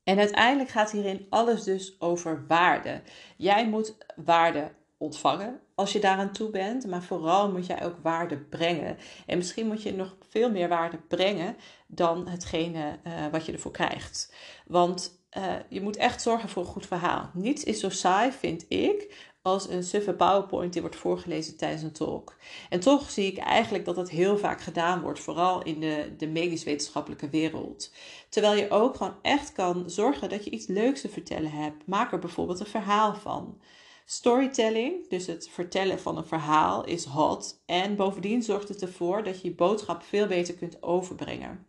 En 0.05 0.19
uiteindelijk 0.19 0.71
gaat 0.71 0.91
hierin 0.91 1.27
alles 1.31 1.62
dus 1.62 2.00
over 2.00 2.44
waarde. 2.49 3.03
Jij 3.37 3.69
moet 3.69 3.97
waarde 4.17 4.73
ontvangen 4.99 5.61
als 5.75 5.93
je 5.93 6.01
daaraan 6.01 6.33
toe 6.33 6.51
bent, 6.51 6.87
maar 6.87 7.03
vooral 7.03 7.53
moet 7.53 7.67
jij 7.67 7.85
ook 7.85 7.97
waarde 8.03 8.39
brengen. 8.39 8.97
En 9.27 9.39
misschien 9.39 9.67
moet 9.67 9.83
je 9.83 9.93
nog 9.93 10.17
veel 10.29 10.51
meer 10.51 10.69
waarde 10.69 10.99
brengen 11.09 11.57
dan 11.87 12.29
hetgene 12.29 12.99
uh, 13.07 13.13
wat 13.33 13.47
je 13.47 13.53
ervoor 13.53 13.73
krijgt. 13.73 14.35
Want 14.67 15.25
uh, 15.39 15.55
je 15.69 15.81
moet 15.81 15.97
echt 15.97 16.23
zorgen 16.23 16.49
voor 16.49 16.63
een 16.63 16.69
goed 16.69 16.87
verhaal. 16.87 17.31
Niets 17.35 17.65
is 17.65 17.81
zo 17.81 17.89
saai, 17.89 18.33
vind 18.33 18.65
ik, 18.69 19.15
als 19.43 19.69
een 19.69 19.85
suffe 19.85 20.13
PowerPoint 20.13 20.73
die 20.73 20.81
wordt 20.83 20.97
voorgelezen 20.97 21.57
tijdens 21.57 21.83
een 21.83 21.93
talk. 21.93 22.37
En 22.69 22.81
toch 22.81 23.11
zie 23.11 23.33
ik 23.33 23.39
eigenlijk 23.39 23.85
dat 23.85 23.95
dat 23.95 24.11
heel 24.11 24.39
vaak 24.39 24.61
gedaan 24.61 25.01
wordt, 25.03 25.21
vooral 25.21 25.63
in 25.63 25.81
de, 25.81 26.15
de 26.17 26.27
medisch-wetenschappelijke 26.27 27.29
wereld. 27.29 27.93
Terwijl 28.29 28.55
je 28.55 28.71
ook 28.71 28.97
gewoon 28.97 29.17
echt 29.23 29.53
kan 29.53 29.91
zorgen 29.91 30.29
dat 30.29 30.45
je 30.45 30.50
iets 30.50 30.67
leuks 30.67 31.00
te 31.00 31.09
vertellen 31.09 31.50
hebt. 31.50 31.87
Maak 31.87 32.12
er 32.12 32.19
bijvoorbeeld 32.19 32.61
een 32.61 32.67
verhaal 32.67 33.15
van. 33.15 33.61
Storytelling, 34.09 35.09
dus 35.09 35.27
het 35.27 35.49
vertellen 35.49 36.01
van 36.01 36.17
een 36.17 36.27
verhaal, 36.27 36.85
is 36.85 37.05
hot. 37.05 37.63
En 37.67 37.97
bovendien 37.97 38.43
zorgt 38.43 38.69
het 38.69 38.83
ervoor 38.83 39.25
dat 39.25 39.41
je 39.41 39.49
je 39.49 39.55
boodschap 39.55 40.03
veel 40.03 40.27
beter 40.27 40.55
kunt 40.55 40.83
overbrengen. 40.83 41.67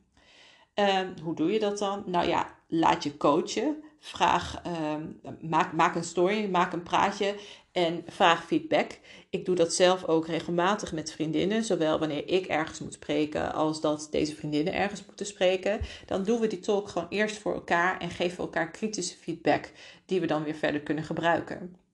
Um, 0.76 1.14
hoe 1.24 1.36
doe 1.36 1.52
je 1.52 1.60
dat 1.60 1.78
dan? 1.78 2.04
Nou 2.06 2.28
ja, 2.28 2.56
laat 2.68 3.04
je 3.04 3.18
coachen. 3.18 3.84
Vraag, 4.00 4.62
um, 4.94 5.20
maak, 5.42 5.74
maak 5.74 5.96
een 5.96 6.04
story, 6.04 6.50
maak 6.50 6.74
een 6.74 6.84
praatje 6.84 7.36
en 7.72 8.04
vraag 8.08 8.46
feedback. 8.46 9.00
Ik 9.30 9.46
doe 9.46 9.56
dat 9.56 9.74
zelf 9.74 10.06
ook 10.06 10.28
regelmatig 10.28 10.94
met 10.94 11.12
vriendinnen, 11.12 11.64
zowel 11.64 12.00
wanneer 12.00 12.28
ik 12.28 12.46
ergens 12.46 12.80
moet 12.80 12.94
spreken 12.94 13.54
als 13.54 13.82
dat 13.82 14.08
deze 14.12 14.36
vriendinnen 14.36 14.74
ergens 14.74 15.06
moeten 15.06 15.26
spreken. 15.26 15.80
Dan 16.06 16.24
doen 16.24 16.40
we 16.40 16.48
die 16.48 16.60
talk 16.60 16.90
gewoon 16.90 17.08
eerst 17.10 17.38
voor 17.38 17.54
elkaar 17.54 18.00
en 18.00 18.10
geven 18.10 18.38
elkaar 18.38 18.72
kritische 18.72 19.18
feedback 19.18 19.72
die 20.06 20.20
we 20.20 20.28
dan 20.28 20.44
weer 20.44 20.56
verder 20.56 20.82
kunnen 20.82 21.04
gebruiken. 21.04 21.86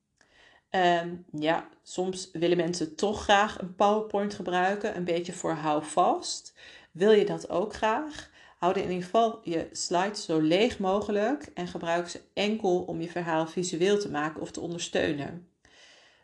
Um, 0.76 1.26
ja, 1.32 1.70
soms 1.84 2.30
willen 2.32 2.58
mensen 2.58 2.96
toch 2.96 3.24
graag 3.24 3.62
een 3.62 3.76
PowerPoint 3.76 4.34
gebruiken, 4.34 4.96
een 4.96 5.04
beetje 5.04 5.34
voor 5.34 5.52
houvast. 5.52 6.54
Wil 6.92 7.12
je 7.12 7.26
dat 7.26 7.50
ook 7.50 7.74
graag? 7.74 8.30
Houd 8.58 8.78
in 8.78 8.90
ieder 8.90 9.04
geval 9.04 9.40
je 9.44 9.68
slides 9.72 10.26
zo 10.26 10.40
leeg 10.40 10.80
mogelijk 10.80 11.52
en 11.54 11.68
gebruik 11.68 12.10
ze 12.10 12.22
enkel 12.34 12.82
om 12.82 13.02
je 13.02 13.10
verhaal 13.10 13.48
visueel 13.48 14.00
te 14.00 14.10
maken 14.10 14.42
of 14.42 14.52
te 14.52 14.60
ondersteunen. 14.60 15.48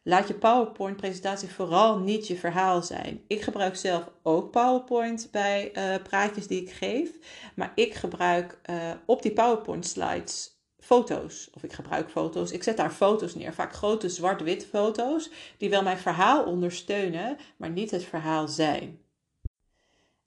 Laat 0.03 0.27
je 0.27 0.33
PowerPoint-presentatie 0.33 1.49
vooral 1.49 1.99
niet 1.99 2.27
je 2.27 2.35
verhaal 2.35 2.81
zijn. 2.81 3.23
Ik 3.27 3.41
gebruik 3.41 3.75
zelf 3.75 4.11
ook 4.23 4.51
PowerPoint 4.51 5.27
bij 5.31 5.71
uh, 5.73 6.03
praatjes 6.03 6.47
die 6.47 6.61
ik 6.61 6.71
geef, 6.71 7.09
maar 7.55 7.71
ik 7.75 7.93
gebruik 7.93 8.59
uh, 8.69 8.91
op 9.05 9.21
die 9.21 9.33
PowerPoint-slides 9.33 10.58
foto's. 10.89 11.49
Of 11.53 11.63
ik 11.63 11.73
gebruik 11.73 12.09
foto's. 12.09 12.51
Ik 12.51 12.63
zet 12.63 12.77
daar 12.77 12.91
foto's 12.91 13.35
neer, 13.35 13.53
vaak 13.53 13.73
grote 13.73 14.09
zwart-wit 14.09 14.65
foto's, 14.65 15.29
die 15.57 15.69
wel 15.69 15.83
mijn 15.83 15.97
verhaal 15.97 16.43
ondersteunen, 16.43 17.37
maar 17.57 17.69
niet 17.69 17.91
het 17.91 18.03
verhaal 18.03 18.47
zijn. 18.47 18.99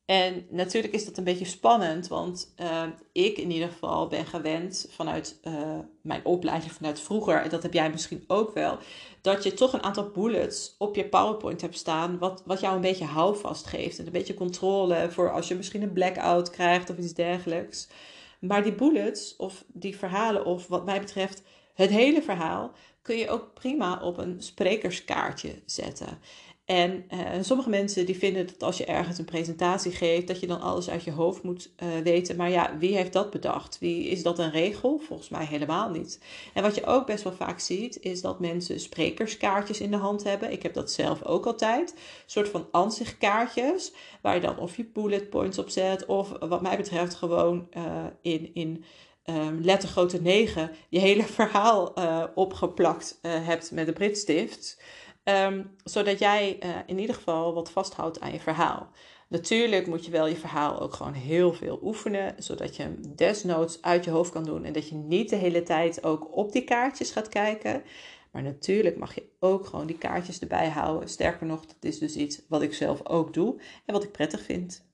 En 0.05 0.47
natuurlijk 0.51 0.95
is 0.95 1.05
dat 1.05 1.17
een 1.17 1.25
beetje 1.25 1.45
spannend, 1.45 2.09
want 2.09 2.55
uh, 2.61 2.83
ik 3.13 3.39
in 3.39 3.51
ieder 3.51 3.69
geval 3.69 4.07
ben 4.07 4.27
gewend 4.27 4.87
vanuit 4.91 5.41
uh, 5.45 5.79
mijn 6.03 6.25
opleiding, 6.25 6.73
vanuit 6.73 7.01
vroeger, 7.01 7.43
en 7.43 7.51
dat 7.51 7.63
heb 7.63 7.73
jij 7.73 7.91
misschien 7.91 8.25
ook 8.27 8.55
wel, 8.55 8.79
dat 9.21 9.43
je 9.43 9.55
toch 9.55 9.73
een 9.73 9.83
aantal 9.83 10.11
bullets 10.11 10.75
op 10.79 10.97
je 10.97 11.09
PowerPoint 11.09 11.61
hebt 11.61 11.77
staan, 11.77 12.19
wat, 12.19 12.43
wat 12.47 12.61
jou 12.61 12.75
een 12.75 12.81
beetje 12.81 13.05
houvast 13.05 13.67
geeft 13.67 13.99
en 13.99 14.07
een 14.07 14.13
beetje 14.13 14.35
controle 14.35 15.11
voor 15.11 15.33
als 15.33 15.49
je 15.49 15.55
misschien 15.55 15.83
een 15.83 15.93
blackout 15.93 16.51
krijgt 16.51 16.91
of 16.91 16.99
iets 16.99 17.15
dergelijks. 17.15 17.89
Maar 18.43 18.63
die 18.63 18.75
bullets 18.75 19.37
of 19.37 19.65
die 19.67 19.97
verhalen, 19.97 20.45
of 20.45 20.67
wat 20.67 20.85
mij 20.85 21.01
betreft 21.01 21.43
het 21.75 21.91
hele 21.91 22.23
verhaal, 22.23 22.73
kun 23.03 23.17
je 23.17 23.31
ook 23.31 23.55
prima 23.55 24.01
op 24.01 24.19
een 24.19 24.43
sprekerskaartje 24.43 25.63
zetten. 25.67 26.19
En 26.65 27.05
uh, 27.15 27.19
sommige 27.41 27.69
mensen 27.69 28.07
die 28.07 28.19
vinden 28.19 28.47
dat 28.47 28.63
als 28.63 28.77
je 28.77 28.85
ergens 28.85 29.19
een 29.19 29.25
presentatie 29.25 29.93
geeft, 29.93 30.27
dat 30.27 30.41
je 30.41 30.47
dan 30.47 30.61
alles 30.61 30.91
uit 30.91 31.05
je 31.05 31.11
hoofd 31.11 31.43
moet 31.43 31.73
uh, 31.83 31.89
weten. 32.03 32.37
Maar 32.37 32.51
ja, 32.51 32.79
wie 32.79 32.97
heeft 32.97 33.13
dat 33.13 33.31
bedacht? 33.31 33.79
Wie, 33.79 34.09
is 34.09 34.23
dat 34.23 34.39
een 34.39 34.51
regel? 34.51 34.99
Volgens 34.99 35.29
mij 35.29 35.45
helemaal 35.45 35.91
niet. 35.91 36.21
En 36.55 36.63
wat 36.63 36.75
je 36.75 36.87
ook 36.87 37.07
best 37.07 37.25
wel 37.25 37.33
vaak 37.33 37.61
ziet, 37.61 38.01
is 38.01 38.21
dat 38.21 38.41
mensen 38.41 38.81
sprekerskaartjes 38.81 39.81
in 39.81 39.91
de 39.91 39.97
hand 39.97 40.25
hebben. 40.25 40.53
Ik 40.53 40.63
heb 40.63 40.75
dat 40.75 40.91
zelf 40.91 41.25
ook 41.25 41.47
altijd. 41.47 41.91
Een 41.91 41.99
soort 42.27 42.49
van 42.49 42.69
ansichtkaartjes, 42.71 43.93
waar 44.21 44.35
je 44.35 44.41
dan 44.41 44.59
of 44.59 44.77
je 44.77 44.85
bullet 44.85 45.31
points 45.31 45.59
op 45.59 45.69
zet, 45.69 46.07
of 46.07 46.33
wat 46.41 46.63
mij 46.63 46.77
betreft 46.77 47.15
gewoon 47.15 47.69
uh, 47.77 48.05
in. 48.21 48.55
in 48.55 48.85
um, 49.25 49.61
lettergrootte 49.61 50.21
9 50.23 50.71
je 50.89 50.99
hele 50.99 51.23
verhaal 51.39 51.95
opgeplakt 52.35 53.19
hebt 53.23 53.71
met 53.71 53.89
een 53.89 53.95
Britstift. 53.95 54.77
Um, 55.25 55.77
zodat 55.85 56.19
jij 56.19 56.59
uh, 56.65 56.71
in 56.87 56.99
ieder 56.99 57.15
geval 57.15 57.55
wat 57.55 57.71
vasthoudt 57.71 58.21
aan 58.21 58.33
je 58.33 58.41
verhaal. 58.41 58.91
Natuurlijk 59.29 59.87
moet 59.87 60.05
je 60.05 60.11
wel 60.11 60.27
je 60.27 60.37
verhaal 60.37 60.81
ook 60.81 60.95
gewoon 60.95 61.13
heel 61.13 61.53
veel 61.53 61.79
oefenen, 61.83 62.35
zodat 62.39 62.77
je 62.77 62.83
hem 62.83 63.01
desnoods 63.17 63.83
uit 63.83 64.05
je 64.05 64.11
hoofd 64.11 64.33
kan 64.33 64.45
doen 64.45 64.65
en 64.65 64.73
dat 64.73 64.89
je 64.89 64.95
niet 64.95 65.31
de 65.31 65.37
hele 65.37 65.63
tijd 65.63 66.05
ook 66.05 66.37
op 66.37 66.53
die 66.53 66.65
kaartjes 66.65 67.11
gaat 67.11 67.29
kijken. 67.29 67.83
Maar 68.33 68.43
natuurlijk 68.43 68.97
mag 68.97 69.15
je 69.15 69.29
ook 69.41 69.67
gewoon 69.67 69.87
die 69.87 69.99
kaartjes 69.99 70.39
erbij 70.39 70.69
houden. 70.69 71.09
Sterker 71.09 71.47
nog, 71.47 71.67
dat 71.67 71.77
is 71.81 71.99
dus 71.99 72.17
iets 72.17 72.43
wat 72.49 72.63
ik 72.63 72.75
zelf 72.75 73.07
ook 73.07 73.35
doe 73.35 73.61
en 73.87 73.95
wat 73.95 74.05
ik 74.05 74.13
prettig 74.13 74.43
vind. 74.43 74.91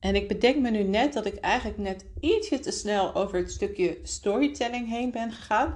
En 0.00 0.14
ik 0.14 0.28
bedenk 0.28 0.56
me 0.56 0.70
nu 0.70 0.82
net 0.82 1.12
dat 1.12 1.26
ik 1.26 1.36
eigenlijk 1.36 1.78
net 1.78 2.04
ietsje 2.20 2.58
te 2.58 2.70
snel 2.70 3.14
over 3.14 3.38
het 3.38 3.50
stukje 3.50 3.98
storytelling 4.02 4.88
heen 4.88 5.10
ben 5.10 5.32
gegaan. 5.32 5.74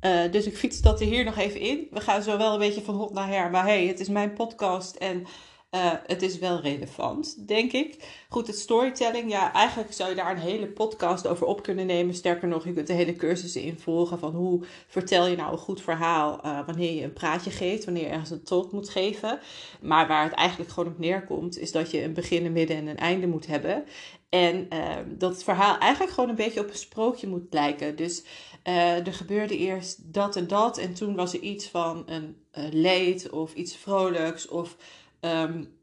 Uh, 0.00 0.20
dus 0.30 0.46
ik 0.46 0.56
fiets 0.56 0.80
dat 0.80 1.00
er 1.00 1.06
hier 1.06 1.24
nog 1.24 1.36
even 1.36 1.60
in. 1.60 1.86
We 1.90 2.00
gaan 2.00 2.22
zo 2.22 2.38
wel 2.38 2.52
een 2.52 2.58
beetje 2.58 2.82
van 2.82 2.94
hot 2.94 3.12
naar 3.12 3.28
her. 3.28 3.50
Maar 3.50 3.64
hey, 3.64 3.86
het 3.86 4.00
is 4.00 4.08
mijn 4.08 4.32
podcast 4.32 4.96
en 4.96 5.26
uh, 5.70 5.92
het 6.06 6.22
is 6.22 6.38
wel 6.38 6.60
relevant, 6.60 7.48
denk 7.48 7.72
ik. 7.72 8.24
Goed, 8.28 8.46
het 8.46 8.58
storytelling. 8.58 9.30
Ja, 9.30 9.52
eigenlijk 9.52 9.92
zou 9.92 10.08
je 10.10 10.16
daar 10.16 10.30
een 10.30 10.42
hele 10.42 10.66
podcast 10.66 11.26
over 11.26 11.46
op 11.46 11.62
kunnen 11.62 11.86
nemen. 11.86 12.14
Sterker 12.14 12.48
nog, 12.48 12.64
je 12.64 12.72
kunt 12.72 12.86
de 12.86 12.92
hele 12.92 13.16
cursussen 13.16 13.62
involgen 13.62 14.18
van 14.18 14.34
hoe 14.34 14.64
vertel 14.86 15.26
je 15.26 15.36
nou 15.36 15.52
een 15.52 15.58
goed 15.58 15.82
verhaal 15.82 16.40
uh, 16.44 16.66
wanneer 16.66 16.92
je 16.92 17.02
een 17.02 17.12
praatje 17.12 17.50
geeft, 17.50 17.84
wanneer 17.84 18.02
je 18.02 18.08
ergens 18.08 18.30
een 18.30 18.42
talk 18.42 18.72
moet 18.72 18.88
geven. 18.88 19.38
Maar 19.80 20.06
waar 20.06 20.24
het 20.24 20.32
eigenlijk 20.32 20.70
gewoon 20.70 20.92
op 20.92 20.98
neerkomt, 20.98 21.58
is 21.58 21.72
dat 21.72 21.90
je 21.90 22.02
een 22.02 22.14
begin, 22.14 22.44
een 22.44 22.52
midden 22.52 22.76
en 22.76 22.86
een 22.86 22.96
einde 22.96 23.26
moet 23.26 23.46
hebben. 23.46 23.84
En 24.28 24.66
uh, 24.72 24.96
dat 25.06 25.32
het 25.32 25.44
verhaal 25.44 25.78
eigenlijk 25.78 26.12
gewoon 26.12 26.30
een 26.30 26.36
beetje 26.36 26.60
op 26.60 26.68
een 26.68 26.76
sprookje 26.76 27.28
moet 27.28 27.46
lijken. 27.50 27.96
Dus 27.96 28.24
uh, 28.64 29.06
er 29.06 29.12
gebeurde 29.12 29.56
eerst 29.56 30.12
dat 30.12 30.36
en 30.36 30.46
dat. 30.46 30.78
En 30.78 30.94
toen 30.94 31.14
was 31.14 31.34
er 31.34 31.40
iets 31.40 31.68
van 31.68 32.02
een 32.06 32.36
uh, 32.58 32.64
leed 32.70 33.30
of 33.30 33.54
iets 33.54 33.76
vrolijks 33.76 34.48
of 34.48 34.76
um, 35.20 35.76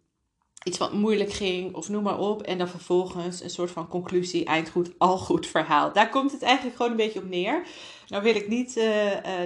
iets 0.64 0.78
wat 0.78 0.94
moeilijk 0.94 1.34
ging 1.34 1.76
of 1.76 1.90
noem 1.90 2.04
maar 2.04 2.20
op. 2.20 2.42
En 2.42 2.58
dan 2.58 2.68
vervolgens 2.68 3.42
een 3.42 3.50
soort 3.50 3.72
van 3.72 3.88
conclusie, 3.88 4.46
eindgoed, 4.46 4.92
al 4.98 5.18
goed 5.18 5.48
verhaal. 5.48 5.94
Daar 5.94 6.10
komt 6.10 6.32
het 6.32 6.42
eigenlijk 6.42 6.76
gewoon 6.76 6.92
een 6.92 6.98
beetje 6.98 7.20
op 7.20 7.30
neer. 7.30 7.68
Nou 8.08 8.24
wil 8.24 8.36
ik 8.36 8.48
niet 8.48 8.68
uh, 8.78 8.84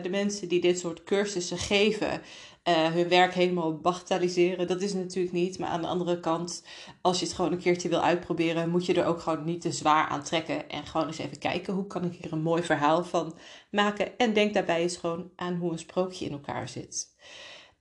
de 0.02 0.10
mensen 0.10 0.48
die 0.48 0.62
dit 0.62 0.80
soort 0.80 1.04
cursussen 1.04 1.58
geven 1.58 2.22
uh, 2.64 2.92
hun 2.94 3.10
werk 3.10 3.34
helemaal 3.34 3.78
bagatelliseren. 3.78 4.68
Dat 4.68 4.82
is 4.82 4.94
natuurlijk 4.94 5.34
niet. 5.34 5.60
Maar 5.60 5.70
aan 5.70 5.82
de 5.82 5.88
andere 5.88 6.20
kant, 6.20 6.64
als 7.02 7.20
je 7.20 7.26
het 7.26 7.36
gewoon 7.36 7.52
een 7.52 7.58
keertje 7.58 7.90
wil 7.90 8.02
uitproberen, 8.02 8.70
moet 8.70 8.86
je 8.86 8.94
er 8.94 9.06
ook 9.06 9.20
gewoon 9.20 9.46
niet 9.46 9.62
te 9.62 9.72
zwaar 9.72 10.08
aan 10.08 10.24
trekken. 10.24 10.70
En 10.70 10.86
gewoon 10.86 11.08
eens 11.08 11.18
even 11.18 11.40
kijken 11.40 11.74
hoe 11.74 11.88
kan 11.88 12.04
ik 12.04 12.14
hier 12.14 12.32
een 12.32 12.42
mooi 12.42 12.64
verhaal 12.64 13.04
van 13.04 13.36
maken. 13.72 14.18
En 14.18 14.34
denk 14.34 14.54
daarbij 14.54 14.82
eens 14.82 14.98
gewoon 14.98 15.32
aan 15.36 15.56
hoe 15.56 15.72
een 15.72 15.80
sprookje 15.80 16.26
in 16.26 16.32
elkaar 16.32 16.70
zit. 16.70 17.16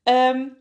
Um, 0.05 0.57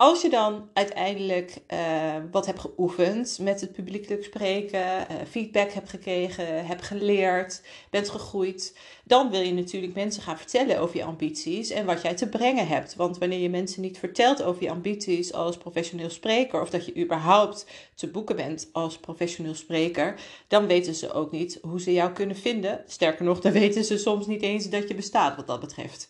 als 0.00 0.22
je 0.22 0.28
dan 0.28 0.68
uiteindelijk 0.72 1.58
uh, 1.72 2.14
wat 2.30 2.46
hebt 2.46 2.60
geoefend 2.60 3.38
met 3.40 3.60
het 3.60 3.72
publiekelijk 3.72 4.24
spreken, 4.24 4.80
uh, 4.80 5.16
feedback 5.30 5.70
hebt 5.70 5.88
gekregen, 5.88 6.66
hebt 6.66 6.82
geleerd, 6.82 7.62
bent 7.90 8.08
gegroeid, 8.08 8.78
dan 9.04 9.30
wil 9.30 9.40
je 9.40 9.52
natuurlijk 9.52 9.94
mensen 9.94 10.22
gaan 10.22 10.38
vertellen 10.38 10.78
over 10.78 10.96
je 10.96 11.04
ambities 11.04 11.70
en 11.70 11.86
wat 11.86 12.02
jij 12.02 12.14
te 12.14 12.28
brengen 12.28 12.66
hebt. 12.66 12.94
Want 12.94 13.18
wanneer 13.18 13.38
je 13.38 13.48
mensen 13.48 13.82
niet 13.82 13.98
vertelt 13.98 14.42
over 14.42 14.62
je 14.62 14.70
ambities 14.70 15.32
als 15.32 15.56
professioneel 15.56 16.10
spreker 16.10 16.60
of 16.60 16.70
dat 16.70 16.86
je 16.86 16.96
überhaupt 16.96 17.66
te 17.94 18.08
boeken 18.08 18.36
bent 18.36 18.68
als 18.72 18.98
professioneel 18.98 19.54
spreker, 19.54 20.20
dan 20.48 20.66
weten 20.66 20.94
ze 20.94 21.12
ook 21.12 21.30
niet 21.30 21.58
hoe 21.62 21.80
ze 21.80 21.92
jou 21.92 22.12
kunnen 22.12 22.36
vinden. 22.36 22.84
Sterker 22.86 23.24
nog, 23.24 23.40
dan 23.40 23.52
weten 23.52 23.84
ze 23.84 23.98
soms 23.98 24.26
niet 24.26 24.42
eens 24.42 24.68
dat 24.68 24.88
je 24.88 24.94
bestaat 24.94 25.36
wat 25.36 25.46
dat 25.46 25.60
betreft. 25.60 26.08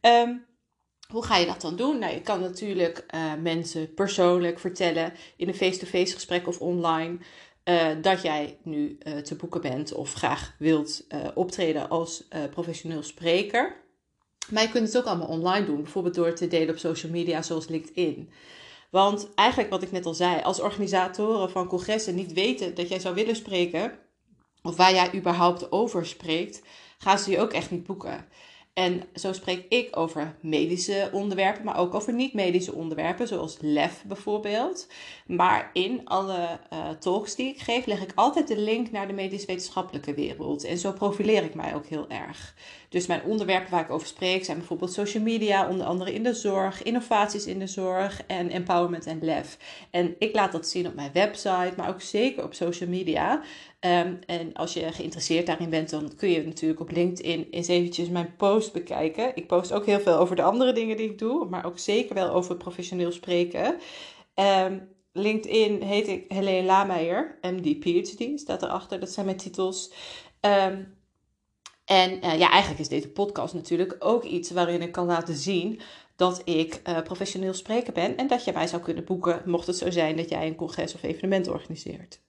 Um, 0.00 0.46
hoe 1.12 1.24
ga 1.24 1.36
je 1.36 1.46
dat 1.46 1.60
dan 1.60 1.76
doen? 1.76 1.98
Nou, 1.98 2.14
je 2.14 2.20
kan 2.20 2.40
natuurlijk 2.40 3.04
uh, 3.14 3.32
mensen 3.42 3.94
persoonlijk 3.94 4.58
vertellen 4.58 5.12
in 5.36 5.48
een 5.48 5.54
face-to-face 5.54 6.14
gesprek 6.14 6.46
of 6.48 6.60
online 6.60 7.18
uh, 7.64 7.86
dat 8.02 8.22
jij 8.22 8.58
nu 8.62 8.98
uh, 9.02 9.16
te 9.16 9.36
boeken 9.36 9.60
bent 9.60 9.92
of 9.92 10.12
graag 10.12 10.54
wilt 10.58 11.06
optreden 11.34 11.88
als 11.88 12.28
professioneel 12.50 13.02
spreker. 13.02 13.76
Maar 14.50 14.62
je 14.62 14.68
kunt 14.68 14.86
het 14.86 14.96
ook 14.96 15.04
allemaal 15.04 15.28
online 15.28 15.66
doen, 15.66 15.82
bijvoorbeeld 15.82 16.14
door 16.14 16.34
te 16.34 16.48
delen 16.48 16.70
op 16.70 16.78
social 16.78 17.12
media 17.12 17.42
zoals 17.42 17.68
LinkedIn. 17.68 18.30
Want 18.90 19.28
eigenlijk 19.34 19.70
wat 19.70 19.82
ik 19.82 19.92
net 19.92 20.06
al 20.06 20.14
zei, 20.14 20.42
als 20.42 20.60
organisatoren 20.60 21.50
van 21.50 21.68
congressen 21.68 22.14
niet 22.14 22.32
weten 22.32 22.74
dat 22.74 22.88
jij 22.88 23.00
zou 23.00 23.14
willen 23.14 23.36
spreken, 23.36 23.98
of 24.62 24.76
waar 24.76 24.94
jij 24.94 25.14
überhaupt 25.14 25.72
over 25.72 26.06
spreekt, 26.06 26.62
gaan 26.98 27.18
ze 27.18 27.30
je 27.30 27.40
ook 27.40 27.52
echt 27.52 27.70
niet 27.70 27.86
boeken. 27.86 28.26
En 28.78 29.02
zo 29.14 29.32
spreek 29.32 29.64
ik 29.68 29.96
over 29.96 30.36
medische 30.40 31.08
onderwerpen, 31.12 31.64
maar 31.64 31.78
ook 31.78 31.94
over 31.94 32.12
niet-medische 32.12 32.72
onderwerpen, 32.72 33.28
zoals 33.28 33.56
lef 33.60 34.04
bijvoorbeeld. 34.06 34.86
Maar 35.26 35.70
in 35.72 36.00
alle 36.04 36.58
uh, 36.72 36.88
talks 36.88 37.34
die 37.34 37.48
ik 37.48 37.58
geef, 37.58 37.86
leg 37.86 38.02
ik 38.02 38.12
altijd 38.14 38.48
de 38.48 38.58
link 38.58 38.90
naar 38.90 39.06
de 39.06 39.12
medisch-wetenschappelijke 39.12 40.14
wereld. 40.14 40.64
En 40.64 40.78
zo 40.78 40.92
profileer 40.92 41.44
ik 41.44 41.54
mij 41.54 41.74
ook 41.74 41.86
heel 41.86 42.08
erg. 42.08 42.54
Dus 42.88 43.06
mijn 43.06 43.22
onderwerpen 43.22 43.70
waar 43.70 43.84
ik 43.84 43.90
over 43.90 44.06
spreek 44.06 44.44
zijn 44.44 44.58
bijvoorbeeld 44.58 44.92
social 44.92 45.22
media, 45.22 45.68
onder 45.68 45.86
andere 45.86 46.14
in 46.14 46.22
de 46.22 46.34
zorg, 46.34 46.82
innovaties 46.82 47.46
in 47.46 47.58
de 47.58 47.66
zorg 47.66 48.22
en 48.26 48.50
empowerment 48.50 49.06
en 49.06 49.18
lef. 49.22 49.58
En 49.90 50.14
ik 50.18 50.34
laat 50.34 50.52
dat 50.52 50.68
zien 50.68 50.86
op 50.86 50.94
mijn 50.94 51.10
website, 51.12 51.72
maar 51.76 51.88
ook 51.88 52.00
zeker 52.00 52.44
op 52.44 52.54
social 52.54 52.88
media. 52.88 53.42
Um, 53.80 54.18
en 54.26 54.52
als 54.52 54.72
je 54.72 54.92
geïnteresseerd 54.92 55.46
daarin 55.46 55.70
bent, 55.70 55.90
dan 55.90 56.12
kun 56.16 56.30
je 56.30 56.44
natuurlijk 56.44 56.80
op 56.80 56.90
LinkedIn 56.90 57.46
eens 57.50 57.68
eventjes 57.68 58.08
mijn 58.08 58.36
post 58.36 58.72
bekijken. 58.72 59.36
Ik 59.36 59.46
post 59.46 59.72
ook 59.72 59.86
heel 59.86 60.00
veel 60.00 60.16
over 60.16 60.36
de 60.36 60.42
andere 60.42 60.72
dingen 60.72 60.96
die 60.96 61.10
ik 61.10 61.18
doe, 61.18 61.48
maar 61.48 61.64
ook 61.64 61.78
zeker 61.78 62.14
wel 62.14 62.30
over 62.30 62.56
professioneel 62.56 63.12
spreken. 63.12 63.76
Um, 64.34 64.96
LinkedIn 65.12 65.82
heet 65.82 66.08
ik 66.08 66.24
Helene 66.28 66.66
Lameijer, 66.66 67.38
MD 67.40 67.80
PhD, 67.80 68.40
staat 68.40 68.62
erachter. 68.62 69.00
Dat 69.00 69.10
zijn 69.10 69.26
mijn 69.26 69.38
titels. 69.38 69.92
Um, 70.40 70.97
en 71.88 72.24
uh, 72.24 72.38
ja, 72.38 72.50
eigenlijk 72.50 72.80
is 72.80 72.88
deze 72.88 73.08
podcast 73.08 73.54
natuurlijk 73.54 73.96
ook 73.98 74.24
iets 74.24 74.50
waarin 74.50 74.82
ik 74.82 74.92
kan 74.92 75.06
laten 75.06 75.34
zien 75.34 75.80
dat 76.16 76.42
ik 76.44 76.80
uh, 76.88 77.02
professioneel 77.02 77.54
spreker 77.54 77.92
ben 77.92 78.16
en 78.16 78.26
dat 78.26 78.44
je 78.44 78.52
mij 78.52 78.66
zou 78.66 78.82
kunnen 78.82 79.04
boeken 79.04 79.42
mocht 79.44 79.66
het 79.66 79.76
zo 79.76 79.90
zijn 79.90 80.16
dat 80.16 80.28
jij 80.28 80.46
een 80.46 80.54
congres 80.54 80.94
of 80.94 81.02
evenement 81.02 81.48
organiseert. 81.48 82.20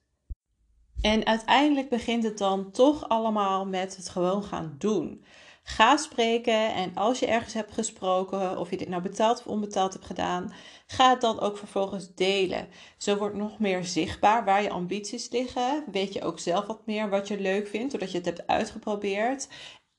En 1.00 1.26
uiteindelijk 1.26 1.88
begint 1.88 2.24
het 2.24 2.38
dan 2.38 2.70
toch 2.70 3.08
allemaal 3.08 3.66
met 3.66 3.96
het 3.96 4.08
gewoon 4.08 4.44
gaan 4.44 4.74
doen. 4.78 5.24
Ga 5.62 5.96
spreken 5.96 6.74
en 6.74 6.94
als 6.94 7.18
je 7.18 7.26
ergens 7.26 7.54
hebt 7.54 7.72
gesproken, 7.72 8.58
of 8.58 8.70
je 8.70 8.76
dit 8.76 8.88
nou 8.88 9.02
betaald 9.02 9.38
of 9.38 9.46
onbetaald 9.46 9.92
hebt 9.92 10.04
gedaan, 10.04 10.52
ga 10.86 11.10
het 11.10 11.20
dan 11.20 11.40
ook 11.40 11.58
vervolgens 11.58 12.14
delen. 12.14 12.68
Zo 12.96 13.16
wordt 13.16 13.36
nog 13.36 13.58
meer 13.58 13.84
zichtbaar 13.84 14.44
waar 14.44 14.62
je 14.62 14.70
ambities 14.70 15.30
liggen. 15.30 15.84
Weet 15.92 16.12
je 16.12 16.22
ook 16.22 16.38
zelf 16.38 16.66
wat 16.66 16.86
meer 16.86 17.08
wat 17.08 17.28
je 17.28 17.40
leuk 17.40 17.68
vindt, 17.68 17.90
doordat 17.90 18.10
je 18.10 18.16
het 18.16 18.26
hebt 18.26 18.46
uitgeprobeerd. 18.46 19.48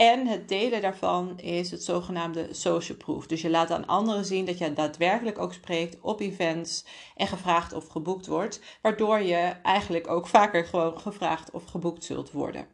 En 0.01 0.27
het 0.27 0.47
delen 0.47 0.81
daarvan 0.81 1.39
is 1.39 1.71
het 1.71 1.83
zogenaamde 1.83 2.47
social 2.51 2.97
proof. 2.97 3.27
Dus 3.27 3.41
je 3.41 3.49
laat 3.49 3.71
aan 3.71 3.87
anderen 3.87 4.25
zien 4.25 4.45
dat 4.45 4.57
je 4.57 4.73
daadwerkelijk 4.73 5.39
ook 5.39 5.53
spreekt 5.53 5.97
op 6.01 6.19
events 6.19 6.85
en 7.15 7.27
gevraagd 7.27 7.73
of 7.73 7.87
geboekt 7.87 8.27
wordt. 8.27 8.61
Waardoor 8.81 9.19
je 9.19 9.35
eigenlijk 9.63 10.07
ook 10.07 10.27
vaker 10.27 10.65
gewoon 10.65 10.99
gevraagd 10.99 11.51
of 11.51 11.65
geboekt 11.65 12.03
zult 12.03 12.31
worden. 12.31 12.67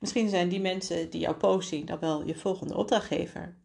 Misschien 0.00 0.28
zijn 0.28 0.48
die 0.48 0.60
mensen 0.60 1.10
die 1.10 1.20
jouw 1.20 1.36
post 1.36 1.68
zien 1.68 1.86
dan 1.86 1.98
wel 1.98 2.26
je 2.26 2.34
volgende 2.34 2.76
opdrachtgever. 2.76 3.58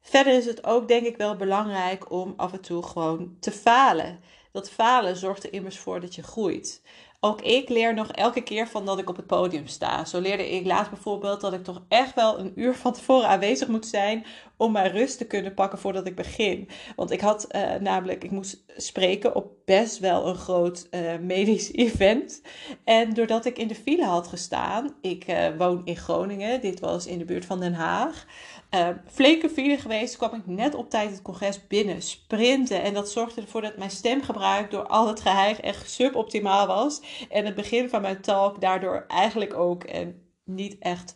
Verder 0.00 0.36
is 0.36 0.46
het 0.46 0.64
ook 0.64 0.88
denk 0.88 1.06
ik 1.06 1.16
wel 1.16 1.36
belangrijk 1.36 2.10
om 2.10 2.34
af 2.36 2.52
en 2.52 2.60
toe 2.60 2.82
gewoon 2.82 3.36
te 3.40 3.50
falen. 3.52 4.20
Dat 4.52 4.70
falen 4.70 5.16
zorgt 5.16 5.44
er 5.44 5.52
immers 5.52 5.78
voor 5.78 6.00
dat 6.00 6.14
je 6.14 6.22
groeit. 6.22 6.82
Ook 7.20 7.40
ik 7.40 7.68
leer 7.68 7.94
nog 7.94 8.10
elke 8.12 8.42
keer 8.42 8.68
van 8.68 8.84
dat 8.84 8.98
ik 8.98 9.08
op 9.08 9.16
het 9.16 9.26
podium 9.26 9.66
sta. 9.66 10.04
Zo 10.04 10.20
leerde 10.20 10.50
ik 10.50 10.66
laatst 10.66 10.90
bijvoorbeeld 10.90 11.40
dat 11.40 11.52
ik 11.52 11.64
toch 11.64 11.82
echt 11.88 12.14
wel 12.14 12.38
een 12.38 12.52
uur 12.54 12.74
van 12.74 12.92
tevoren 12.92 13.28
aanwezig 13.28 13.68
moet 13.68 13.86
zijn 13.86 14.26
om 14.56 14.72
mijn 14.72 14.92
rust 14.92 15.18
te 15.18 15.26
kunnen 15.26 15.54
pakken 15.54 15.78
voordat 15.78 16.06
ik 16.06 16.14
begin. 16.14 16.68
Want 16.96 17.10
ik 17.10 17.20
had 17.20 17.46
uh, 17.50 17.74
namelijk, 17.74 18.24
ik 18.24 18.30
moest 18.30 18.64
spreken 18.76 19.34
op 19.34 19.52
best 19.64 19.98
wel 19.98 20.26
een 20.26 20.34
groot 20.34 20.86
uh, 20.90 21.18
medisch 21.20 21.72
event. 21.86 22.42
En 22.84 23.14
doordat 23.14 23.44
ik 23.44 23.58
in 23.58 23.68
de 23.68 23.74
file 23.74 24.04
had 24.04 24.26
gestaan, 24.26 24.94
ik 25.00 25.28
uh, 25.28 25.46
woon 25.58 25.80
in 25.84 25.96
Groningen, 25.96 26.60
dit 26.60 26.80
was 26.80 27.06
in 27.06 27.18
de 27.18 27.24
buurt 27.24 27.44
van 27.44 27.60
Den 27.60 27.74
Haag. 27.74 28.26
Uh, 28.70 28.88
flinke 29.06 29.48
file 29.48 29.78
geweest, 29.78 30.16
kwam 30.16 30.34
ik 30.34 30.46
net 30.46 30.74
op 30.74 30.90
tijd 30.90 31.10
het 31.10 31.22
congres 31.22 31.66
binnen, 31.66 32.02
sprinten. 32.02 32.82
En 32.82 32.94
dat 32.94 33.10
zorgde 33.10 33.40
ervoor 33.40 33.62
dat 33.62 33.76
mijn 33.76 33.90
stemgebruik 33.90 34.70
door 34.70 34.86
al 34.86 35.08
het 35.08 35.20
geheig 35.20 35.60
echt 35.60 35.90
suboptimaal 35.90 36.66
was. 36.66 37.00
En 37.28 37.44
het 37.44 37.54
begin 37.54 37.88
van 37.88 38.02
mijn 38.02 38.20
talk 38.20 38.60
daardoor 38.60 39.04
eigenlijk 39.08 39.54
ook 39.54 39.84
en 39.84 40.22
niet 40.44 40.76
echt 40.78 41.14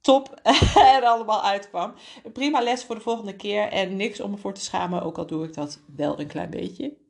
top 0.00 0.40
er 0.96 1.04
allemaal 1.04 1.42
uitkwam. 1.42 1.94
Prima 2.32 2.60
les 2.60 2.84
voor 2.84 2.94
de 2.94 3.00
volgende 3.00 3.36
keer 3.36 3.68
en 3.68 3.96
niks 3.96 4.20
om 4.20 4.30
me 4.30 4.36
voor 4.36 4.54
te 4.54 4.60
schamen, 4.60 5.02
ook 5.02 5.18
al 5.18 5.26
doe 5.26 5.44
ik 5.44 5.54
dat 5.54 5.80
wel 5.96 6.20
een 6.20 6.26
klein 6.26 6.50
beetje. 6.50 7.01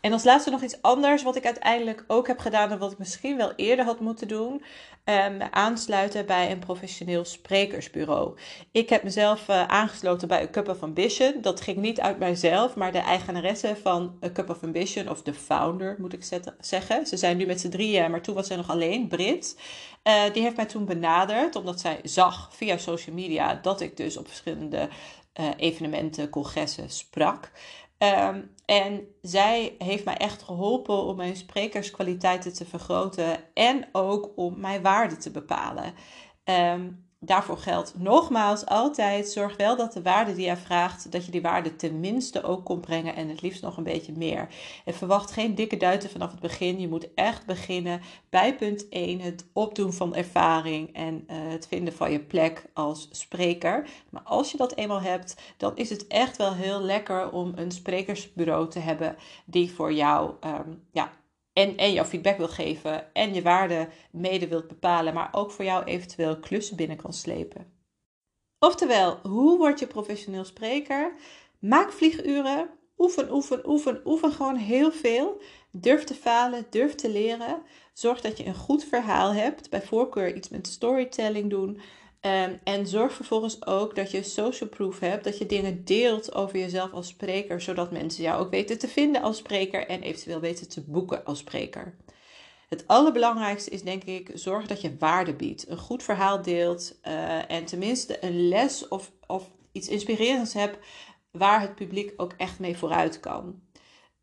En 0.00 0.12
als 0.12 0.24
laatste 0.24 0.50
nog 0.50 0.62
iets 0.62 0.82
anders 0.82 1.22
wat 1.22 1.36
ik 1.36 1.44
uiteindelijk 1.44 2.04
ook 2.06 2.26
heb 2.26 2.38
gedaan 2.38 2.70
en 2.70 2.78
wat 2.78 2.92
ik 2.92 2.98
misschien 2.98 3.36
wel 3.36 3.52
eerder 3.56 3.84
had 3.84 4.00
moeten 4.00 4.28
doen. 4.28 4.62
Um, 5.04 5.42
aansluiten 5.50 6.26
bij 6.26 6.50
een 6.50 6.58
professioneel 6.58 7.24
sprekersbureau. 7.24 8.38
Ik 8.72 8.88
heb 8.88 9.02
mezelf 9.02 9.48
uh, 9.48 9.66
aangesloten 9.66 10.28
bij 10.28 10.42
A 10.42 10.50
Cup 10.50 10.68
of 10.68 10.82
Ambition. 10.82 11.34
Dat 11.40 11.60
ging 11.60 11.76
niet 11.76 12.00
uit 12.00 12.18
mijzelf, 12.18 12.74
maar 12.74 12.92
de 12.92 12.98
eigenaresse 12.98 13.76
van 13.82 14.18
A 14.24 14.30
Cup 14.32 14.50
of 14.50 14.62
Ambition, 14.62 15.08
of 15.08 15.22
de 15.22 15.34
founder 15.34 15.96
moet 15.98 16.12
ik 16.12 16.42
zeggen. 16.60 17.06
Ze 17.06 17.16
zijn 17.16 17.36
nu 17.36 17.46
met 17.46 17.60
z'n 17.60 17.68
drieën, 17.68 18.10
maar 18.10 18.22
toen 18.22 18.34
was 18.34 18.46
zij 18.46 18.56
nog 18.56 18.70
alleen, 18.70 19.08
Brit. 19.08 19.56
Uh, 20.04 20.14
die 20.32 20.42
heeft 20.42 20.56
mij 20.56 20.66
toen 20.66 20.84
benaderd, 20.84 21.56
omdat 21.56 21.80
zij 21.80 22.00
zag 22.02 22.48
via 22.52 22.76
social 22.76 23.14
media 23.14 23.54
dat 23.62 23.80
ik 23.80 23.96
dus 23.96 24.16
op 24.16 24.28
verschillende 24.28 24.88
uh, 25.40 25.48
evenementen, 25.56 26.30
congressen 26.30 26.90
sprak. 26.90 27.52
Um, 27.98 28.54
en 28.64 29.06
zij 29.22 29.74
heeft 29.78 30.04
mij 30.04 30.16
echt 30.16 30.42
geholpen 30.42 31.02
om 31.02 31.16
mijn 31.16 31.36
sprekerskwaliteiten 31.36 32.52
te 32.52 32.66
vergroten 32.66 33.54
en 33.54 33.88
ook 33.92 34.32
om 34.36 34.60
mijn 34.60 34.82
waarde 34.82 35.16
te 35.16 35.30
bepalen. 35.30 35.94
Um, 36.44 37.09
daarvoor 37.20 37.58
geldt 37.58 37.94
nogmaals 37.98 38.66
altijd: 38.66 39.28
zorg 39.28 39.56
wel 39.56 39.76
dat 39.76 39.92
de 39.92 40.02
waarde 40.02 40.34
die 40.34 40.46
je 40.46 40.56
vraagt, 40.56 41.12
dat 41.12 41.24
je 41.24 41.30
die 41.30 41.42
waarde 41.42 41.76
tenminste 41.76 42.42
ook 42.42 42.64
komt 42.64 42.80
brengen 42.80 43.16
en 43.16 43.28
het 43.28 43.42
liefst 43.42 43.62
nog 43.62 43.76
een 43.76 43.84
beetje 43.84 44.12
meer. 44.16 44.48
En 44.84 44.94
verwacht 44.94 45.30
geen 45.30 45.54
dikke 45.54 45.76
duiten 45.76 46.10
vanaf 46.10 46.30
het 46.30 46.40
begin. 46.40 46.80
Je 46.80 46.88
moet 46.88 47.14
echt 47.14 47.46
beginnen 47.46 48.00
bij 48.30 48.56
punt 48.56 48.88
1, 48.88 49.20
het 49.20 49.44
opdoen 49.52 49.92
van 49.92 50.14
ervaring 50.14 50.94
en 50.94 51.24
uh, 51.30 51.36
het 51.50 51.66
vinden 51.66 51.94
van 51.94 52.12
je 52.12 52.20
plek 52.20 52.64
als 52.74 53.08
spreker. 53.10 53.88
Maar 54.10 54.22
als 54.22 54.50
je 54.50 54.56
dat 54.56 54.74
eenmaal 54.74 55.00
hebt, 55.00 55.36
dan 55.56 55.76
is 55.76 55.90
het 55.90 56.06
echt 56.06 56.36
wel 56.36 56.54
heel 56.54 56.80
lekker 56.80 57.30
om 57.30 57.52
een 57.54 57.70
sprekersbureau 57.70 58.68
te 58.68 58.78
hebben 58.78 59.16
die 59.44 59.72
voor 59.72 59.92
jou 59.92 60.32
um, 60.44 60.82
ja, 60.90 61.12
en, 61.52 61.76
en 61.76 61.92
jouw 61.92 62.04
feedback 62.04 62.36
wil 62.36 62.48
geven 62.48 63.14
en 63.14 63.34
je 63.34 63.42
waarde 63.42 63.88
mede 64.10 64.48
wilt 64.48 64.68
bepalen, 64.68 65.14
maar 65.14 65.28
ook 65.32 65.50
voor 65.50 65.64
jou 65.64 65.84
eventueel 65.84 66.38
klussen 66.38 66.76
binnen 66.76 66.96
kan 66.96 67.12
slepen. 67.12 67.72
Oftewel, 68.58 69.18
hoe 69.22 69.58
word 69.58 69.78
je 69.78 69.86
professioneel 69.86 70.44
spreker? 70.44 71.14
Maak 71.58 71.92
vlieguren, 71.92 72.70
oefen, 72.96 73.32
oefen, 73.32 73.68
oefen, 73.68 74.00
oefen 74.04 74.32
gewoon 74.32 74.56
heel 74.56 74.92
veel. 74.92 75.40
Durf 75.70 76.04
te 76.04 76.14
falen, 76.14 76.66
durf 76.70 76.94
te 76.94 77.10
leren. 77.10 77.62
Zorg 77.92 78.20
dat 78.20 78.38
je 78.38 78.46
een 78.46 78.54
goed 78.54 78.84
verhaal 78.84 79.34
hebt, 79.34 79.70
bij 79.70 79.82
voorkeur 79.82 80.34
iets 80.34 80.48
met 80.48 80.66
storytelling 80.66 81.50
doen. 81.50 81.80
Um, 82.26 82.60
en 82.64 82.86
zorg 82.86 83.12
vervolgens 83.12 83.66
ook 83.66 83.94
dat 83.94 84.10
je 84.10 84.22
social 84.22 84.68
proof 84.68 84.98
hebt, 84.98 85.24
dat 85.24 85.38
je 85.38 85.46
dingen 85.46 85.84
deelt 85.84 86.34
over 86.34 86.58
jezelf 86.58 86.92
als 86.92 87.08
spreker, 87.08 87.60
zodat 87.60 87.90
mensen 87.90 88.22
jou 88.22 88.40
ook 88.40 88.50
weten 88.50 88.78
te 88.78 88.88
vinden 88.88 89.22
als 89.22 89.36
spreker 89.36 89.86
en 89.86 90.02
eventueel 90.02 90.40
weten 90.40 90.68
te 90.68 90.80
boeken 90.80 91.24
als 91.24 91.38
spreker. 91.38 91.96
Het 92.68 92.86
allerbelangrijkste 92.86 93.70
is 93.70 93.82
denk 93.82 94.04
ik, 94.04 94.30
zorg 94.34 94.66
dat 94.66 94.80
je 94.80 94.96
waarde 94.98 95.34
biedt, 95.34 95.68
een 95.68 95.78
goed 95.78 96.02
verhaal 96.02 96.42
deelt 96.42 96.98
uh, 97.04 97.50
en 97.50 97.64
tenminste 97.64 98.24
een 98.24 98.48
les 98.48 98.88
of, 98.88 99.12
of 99.26 99.50
iets 99.72 99.88
inspirerends 99.88 100.52
hebt 100.54 100.78
waar 101.30 101.60
het 101.60 101.74
publiek 101.74 102.12
ook 102.16 102.32
echt 102.36 102.58
mee 102.58 102.76
vooruit 102.76 103.20
kan. 103.20 103.60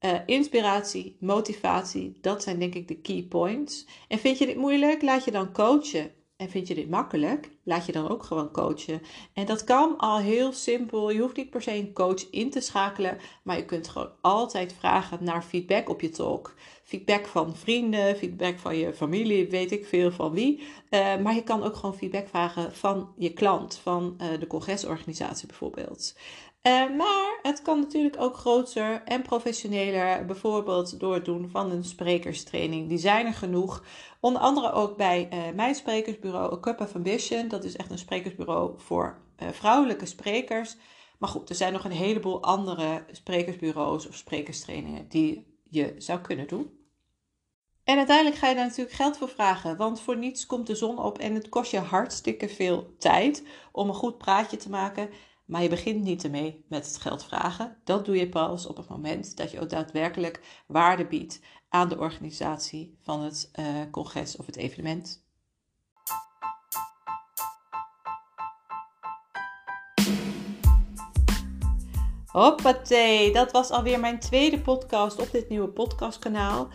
Uh, 0.05 0.19
inspiratie, 0.25 1.17
motivatie, 1.19 2.17
dat 2.21 2.43
zijn 2.43 2.59
denk 2.59 2.75
ik 2.75 2.87
de 2.87 3.01
key 3.01 3.23
points. 3.23 3.87
En 4.07 4.19
vind 4.19 4.37
je 4.37 4.45
dit 4.45 4.57
moeilijk? 4.57 5.01
Laat 5.01 5.23
je 5.23 5.31
dan 5.31 5.53
coachen. 5.53 6.11
En 6.37 6.49
vind 6.49 6.67
je 6.67 6.75
dit 6.75 6.89
makkelijk? 6.89 7.49
Laat 7.63 7.85
je 7.85 7.91
dan 7.91 8.09
ook 8.09 8.23
gewoon 8.23 8.51
coachen. 8.51 9.01
En 9.33 9.45
dat 9.45 9.63
kan 9.63 9.97
al 9.97 10.17
heel 10.17 10.51
simpel. 10.53 11.09
Je 11.09 11.19
hoeft 11.19 11.35
niet 11.35 11.49
per 11.49 11.61
se 11.61 11.75
een 11.75 11.93
coach 11.93 12.29
in 12.29 12.49
te 12.49 12.59
schakelen, 12.59 13.17
maar 13.43 13.57
je 13.57 13.65
kunt 13.65 13.87
gewoon 13.87 14.11
altijd 14.21 14.73
vragen 14.73 15.23
naar 15.23 15.43
feedback 15.43 15.89
op 15.89 16.01
je 16.01 16.09
talk. 16.09 16.53
Feedback 16.83 17.25
van 17.25 17.55
vrienden, 17.55 18.15
feedback 18.15 18.59
van 18.59 18.77
je 18.77 18.93
familie, 18.93 19.49
weet 19.49 19.71
ik 19.71 19.85
veel 19.85 20.11
van 20.11 20.31
wie. 20.31 20.59
Uh, 20.89 21.17
maar 21.17 21.35
je 21.35 21.43
kan 21.43 21.63
ook 21.63 21.75
gewoon 21.75 21.95
feedback 21.95 22.27
vragen 22.27 22.75
van 22.75 23.13
je 23.17 23.33
klant, 23.33 23.75
van 23.75 24.17
uh, 24.21 24.39
de 24.39 24.47
congresorganisatie 24.47 25.47
bijvoorbeeld. 25.47 26.15
Uh, 26.67 26.95
maar 26.97 27.39
het 27.41 27.61
kan 27.61 27.79
natuurlijk 27.79 28.21
ook 28.21 28.35
groter 28.37 29.01
en 29.03 29.21
professioneler, 29.21 30.25
bijvoorbeeld 30.25 30.99
door 30.99 31.13
het 31.13 31.25
doen 31.25 31.49
van 31.49 31.71
een 31.71 31.83
sprekerstraining. 31.83 32.89
Die 32.89 32.97
zijn 32.97 33.25
er 33.25 33.33
genoeg. 33.33 33.83
Onder 34.19 34.41
andere 34.41 34.71
ook 34.71 34.97
bij 34.97 35.29
uh, 35.33 35.55
mijn 35.55 35.75
sprekersbureau, 35.75 36.53
A 36.53 36.59
Cup 36.59 36.79
of 36.79 36.95
Ambition. 36.95 37.47
Dat 37.47 37.63
is 37.63 37.75
echt 37.75 37.91
een 37.91 37.97
sprekersbureau 37.97 38.79
voor 38.79 39.21
uh, 39.43 39.49
vrouwelijke 39.49 40.05
sprekers. 40.05 40.75
Maar 41.19 41.29
goed, 41.29 41.49
er 41.49 41.55
zijn 41.55 41.73
nog 41.73 41.83
een 41.83 41.91
heleboel 41.91 42.43
andere 42.43 43.05
sprekersbureaus 43.11 44.07
of 44.07 44.15
sprekerstrainingen 44.15 45.07
die 45.07 45.59
je 45.69 45.95
zou 45.97 46.19
kunnen 46.19 46.47
doen. 46.47 46.77
En 47.83 47.97
uiteindelijk 47.97 48.37
ga 48.37 48.47
je 48.47 48.55
daar 48.55 48.65
natuurlijk 48.65 48.95
geld 48.95 49.17
voor 49.17 49.29
vragen, 49.29 49.77
want 49.77 50.01
voor 50.01 50.17
niets 50.17 50.45
komt 50.45 50.67
de 50.67 50.75
zon 50.75 50.99
op 50.99 51.17
en 51.17 51.33
het 51.33 51.49
kost 51.49 51.71
je 51.71 51.79
hartstikke 51.79 52.49
veel 52.49 52.95
tijd 52.97 53.43
om 53.71 53.87
een 53.87 53.95
goed 53.95 54.17
praatje 54.17 54.57
te 54.57 54.69
maken. 54.69 55.09
Maar 55.47 55.61
je 55.61 55.69
begint 55.69 56.03
niet 56.03 56.23
ermee 56.23 56.65
met 56.69 56.85
het 56.85 56.97
geld 56.97 57.23
vragen. 57.23 57.77
Dat 57.83 58.05
doe 58.05 58.17
je 58.17 58.29
pas 58.29 58.65
op 58.65 58.77
het 58.77 58.89
moment 58.89 59.37
dat 59.37 59.51
je 59.51 59.59
ook 59.59 59.69
daadwerkelijk 59.69 60.63
waarde 60.67 61.05
biedt 61.05 61.39
aan 61.69 61.89
de 61.89 61.97
organisatie 61.97 62.97
van 63.01 63.21
het 63.21 63.51
uh, 63.59 63.65
congres 63.91 64.35
of 64.35 64.45
het 64.45 64.55
evenement. 64.55 65.25
Hoppatee, 72.25 73.33
dat 73.33 73.51
was 73.51 73.69
alweer 73.69 73.99
mijn 73.99 74.19
tweede 74.19 74.61
podcast 74.61 75.19
op 75.19 75.31
dit 75.31 75.49
nieuwe 75.49 75.69
podcastkanaal. 75.69 76.69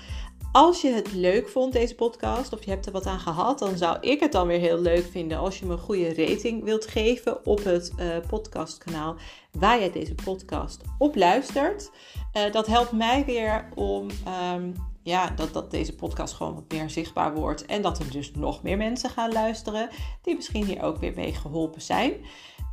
Als 0.52 0.80
je 0.80 0.92
het 0.92 1.12
leuk 1.12 1.48
vond, 1.48 1.72
deze 1.72 1.94
podcast, 1.94 2.52
of 2.52 2.64
je 2.64 2.70
hebt 2.70 2.86
er 2.86 2.92
wat 2.92 3.06
aan 3.06 3.20
gehad, 3.20 3.58
dan 3.58 3.76
zou 3.76 3.96
ik 4.00 4.20
het 4.20 4.32
dan 4.32 4.46
weer 4.46 4.58
heel 4.58 4.78
leuk 4.78 5.04
vinden 5.10 5.38
als 5.38 5.58
je 5.58 5.66
me 5.66 5.72
een 5.72 5.78
goede 5.78 6.14
rating 6.14 6.64
wilt 6.64 6.86
geven 6.86 7.46
op 7.46 7.64
het 7.64 7.92
uh, 7.98 8.16
podcastkanaal 8.28 9.16
waar 9.52 9.80
je 9.80 9.90
deze 9.90 10.14
podcast 10.14 10.80
op 10.98 11.16
luistert. 11.16 11.90
Uh, 12.36 12.52
dat 12.52 12.66
helpt 12.66 12.92
mij 12.92 13.24
weer 13.24 13.68
om 13.74 14.08
um, 14.54 14.74
ja, 15.02 15.30
dat, 15.30 15.52
dat 15.52 15.70
deze 15.70 15.94
podcast 15.94 16.34
gewoon 16.34 16.54
wat 16.54 16.72
meer 16.72 16.90
zichtbaar 16.90 17.34
wordt 17.34 17.66
en 17.66 17.82
dat 17.82 17.98
er 17.98 18.10
dus 18.10 18.30
nog 18.30 18.62
meer 18.62 18.76
mensen 18.76 19.10
gaan 19.10 19.32
luisteren 19.32 19.88
die 20.22 20.34
misschien 20.34 20.64
hier 20.64 20.82
ook 20.82 20.98
weer 20.98 21.12
mee 21.14 21.34
geholpen 21.34 21.82
zijn. 21.82 22.12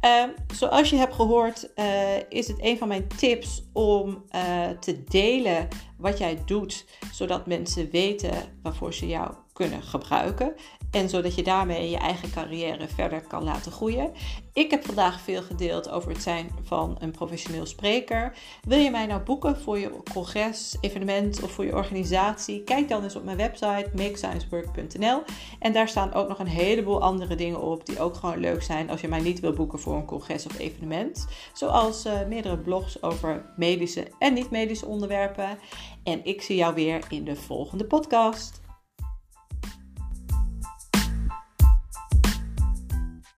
Uh, 0.05 0.23
zoals 0.53 0.89
je 0.89 0.95
hebt 0.95 1.13
gehoord, 1.13 1.69
uh, 1.75 2.17
is 2.29 2.47
het 2.47 2.57
een 2.59 2.77
van 2.77 2.87
mijn 2.87 3.07
tips 3.07 3.63
om 3.73 4.23
uh, 4.35 4.69
te 4.79 5.03
delen 5.03 5.67
wat 5.97 6.17
jij 6.17 6.41
doet, 6.45 6.85
zodat 7.11 7.47
mensen 7.47 7.89
weten 7.89 8.59
waarvoor 8.63 8.93
ze 8.93 9.07
jou 9.07 9.33
kunnen 9.53 9.83
gebruiken. 9.83 10.53
En 10.91 11.09
zodat 11.09 11.35
je 11.35 11.43
daarmee 11.43 11.89
je 11.89 11.97
eigen 11.97 12.31
carrière 12.31 12.87
verder 12.87 13.21
kan 13.21 13.43
laten 13.43 13.71
groeien. 13.71 14.11
Ik 14.53 14.71
heb 14.71 14.85
vandaag 14.85 15.21
veel 15.21 15.41
gedeeld 15.41 15.89
over 15.89 16.11
het 16.11 16.21
zijn 16.21 16.51
van 16.63 16.95
een 16.99 17.11
professioneel 17.11 17.65
spreker. 17.65 18.37
Wil 18.67 18.77
je 18.77 18.91
mij 18.91 19.05
nou 19.05 19.21
boeken 19.21 19.57
voor 19.57 19.79
je 19.79 19.91
congres, 20.13 20.77
evenement 20.81 21.43
of 21.43 21.51
voor 21.51 21.65
je 21.65 21.75
organisatie? 21.75 22.63
Kijk 22.63 22.89
dan 22.89 23.03
eens 23.03 23.15
op 23.15 23.23
mijn 23.23 23.37
website 23.37 23.89
makesciencework.nl. 23.95 25.21
En 25.59 25.73
daar 25.73 25.87
staan 25.87 26.13
ook 26.13 26.27
nog 26.27 26.39
een 26.39 26.47
heleboel 26.47 27.01
andere 27.01 27.35
dingen 27.35 27.61
op 27.61 27.85
die 27.85 27.99
ook 27.99 28.15
gewoon 28.15 28.39
leuk 28.39 28.63
zijn 28.63 28.89
als 28.89 29.01
je 29.01 29.07
mij 29.07 29.19
niet 29.21 29.39
wil 29.39 29.53
boeken 29.53 29.79
voor 29.79 29.95
een 29.95 30.05
congres 30.05 30.45
of 30.45 30.59
evenement. 30.59 31.27
Zoals 31.53 32.05
uh, 32.05 32.13
meerdere 32.27 32.57
blogs 32.57 33.01
over 33.01 33.53
medische 33.55 34.07
en 34.19 34.33
niet-medische 34.33 34.85
onderwerpen. 34.85 35.57
En 36.03 36.25
ik 36.25 36.41
zie 36.41 36.55
jou 36.55 36.73
weer 36.73 37.05
in 37.09 37.23
de 37.23 37.35
volgende 37.35 37.85
podcast. 37.85 38.58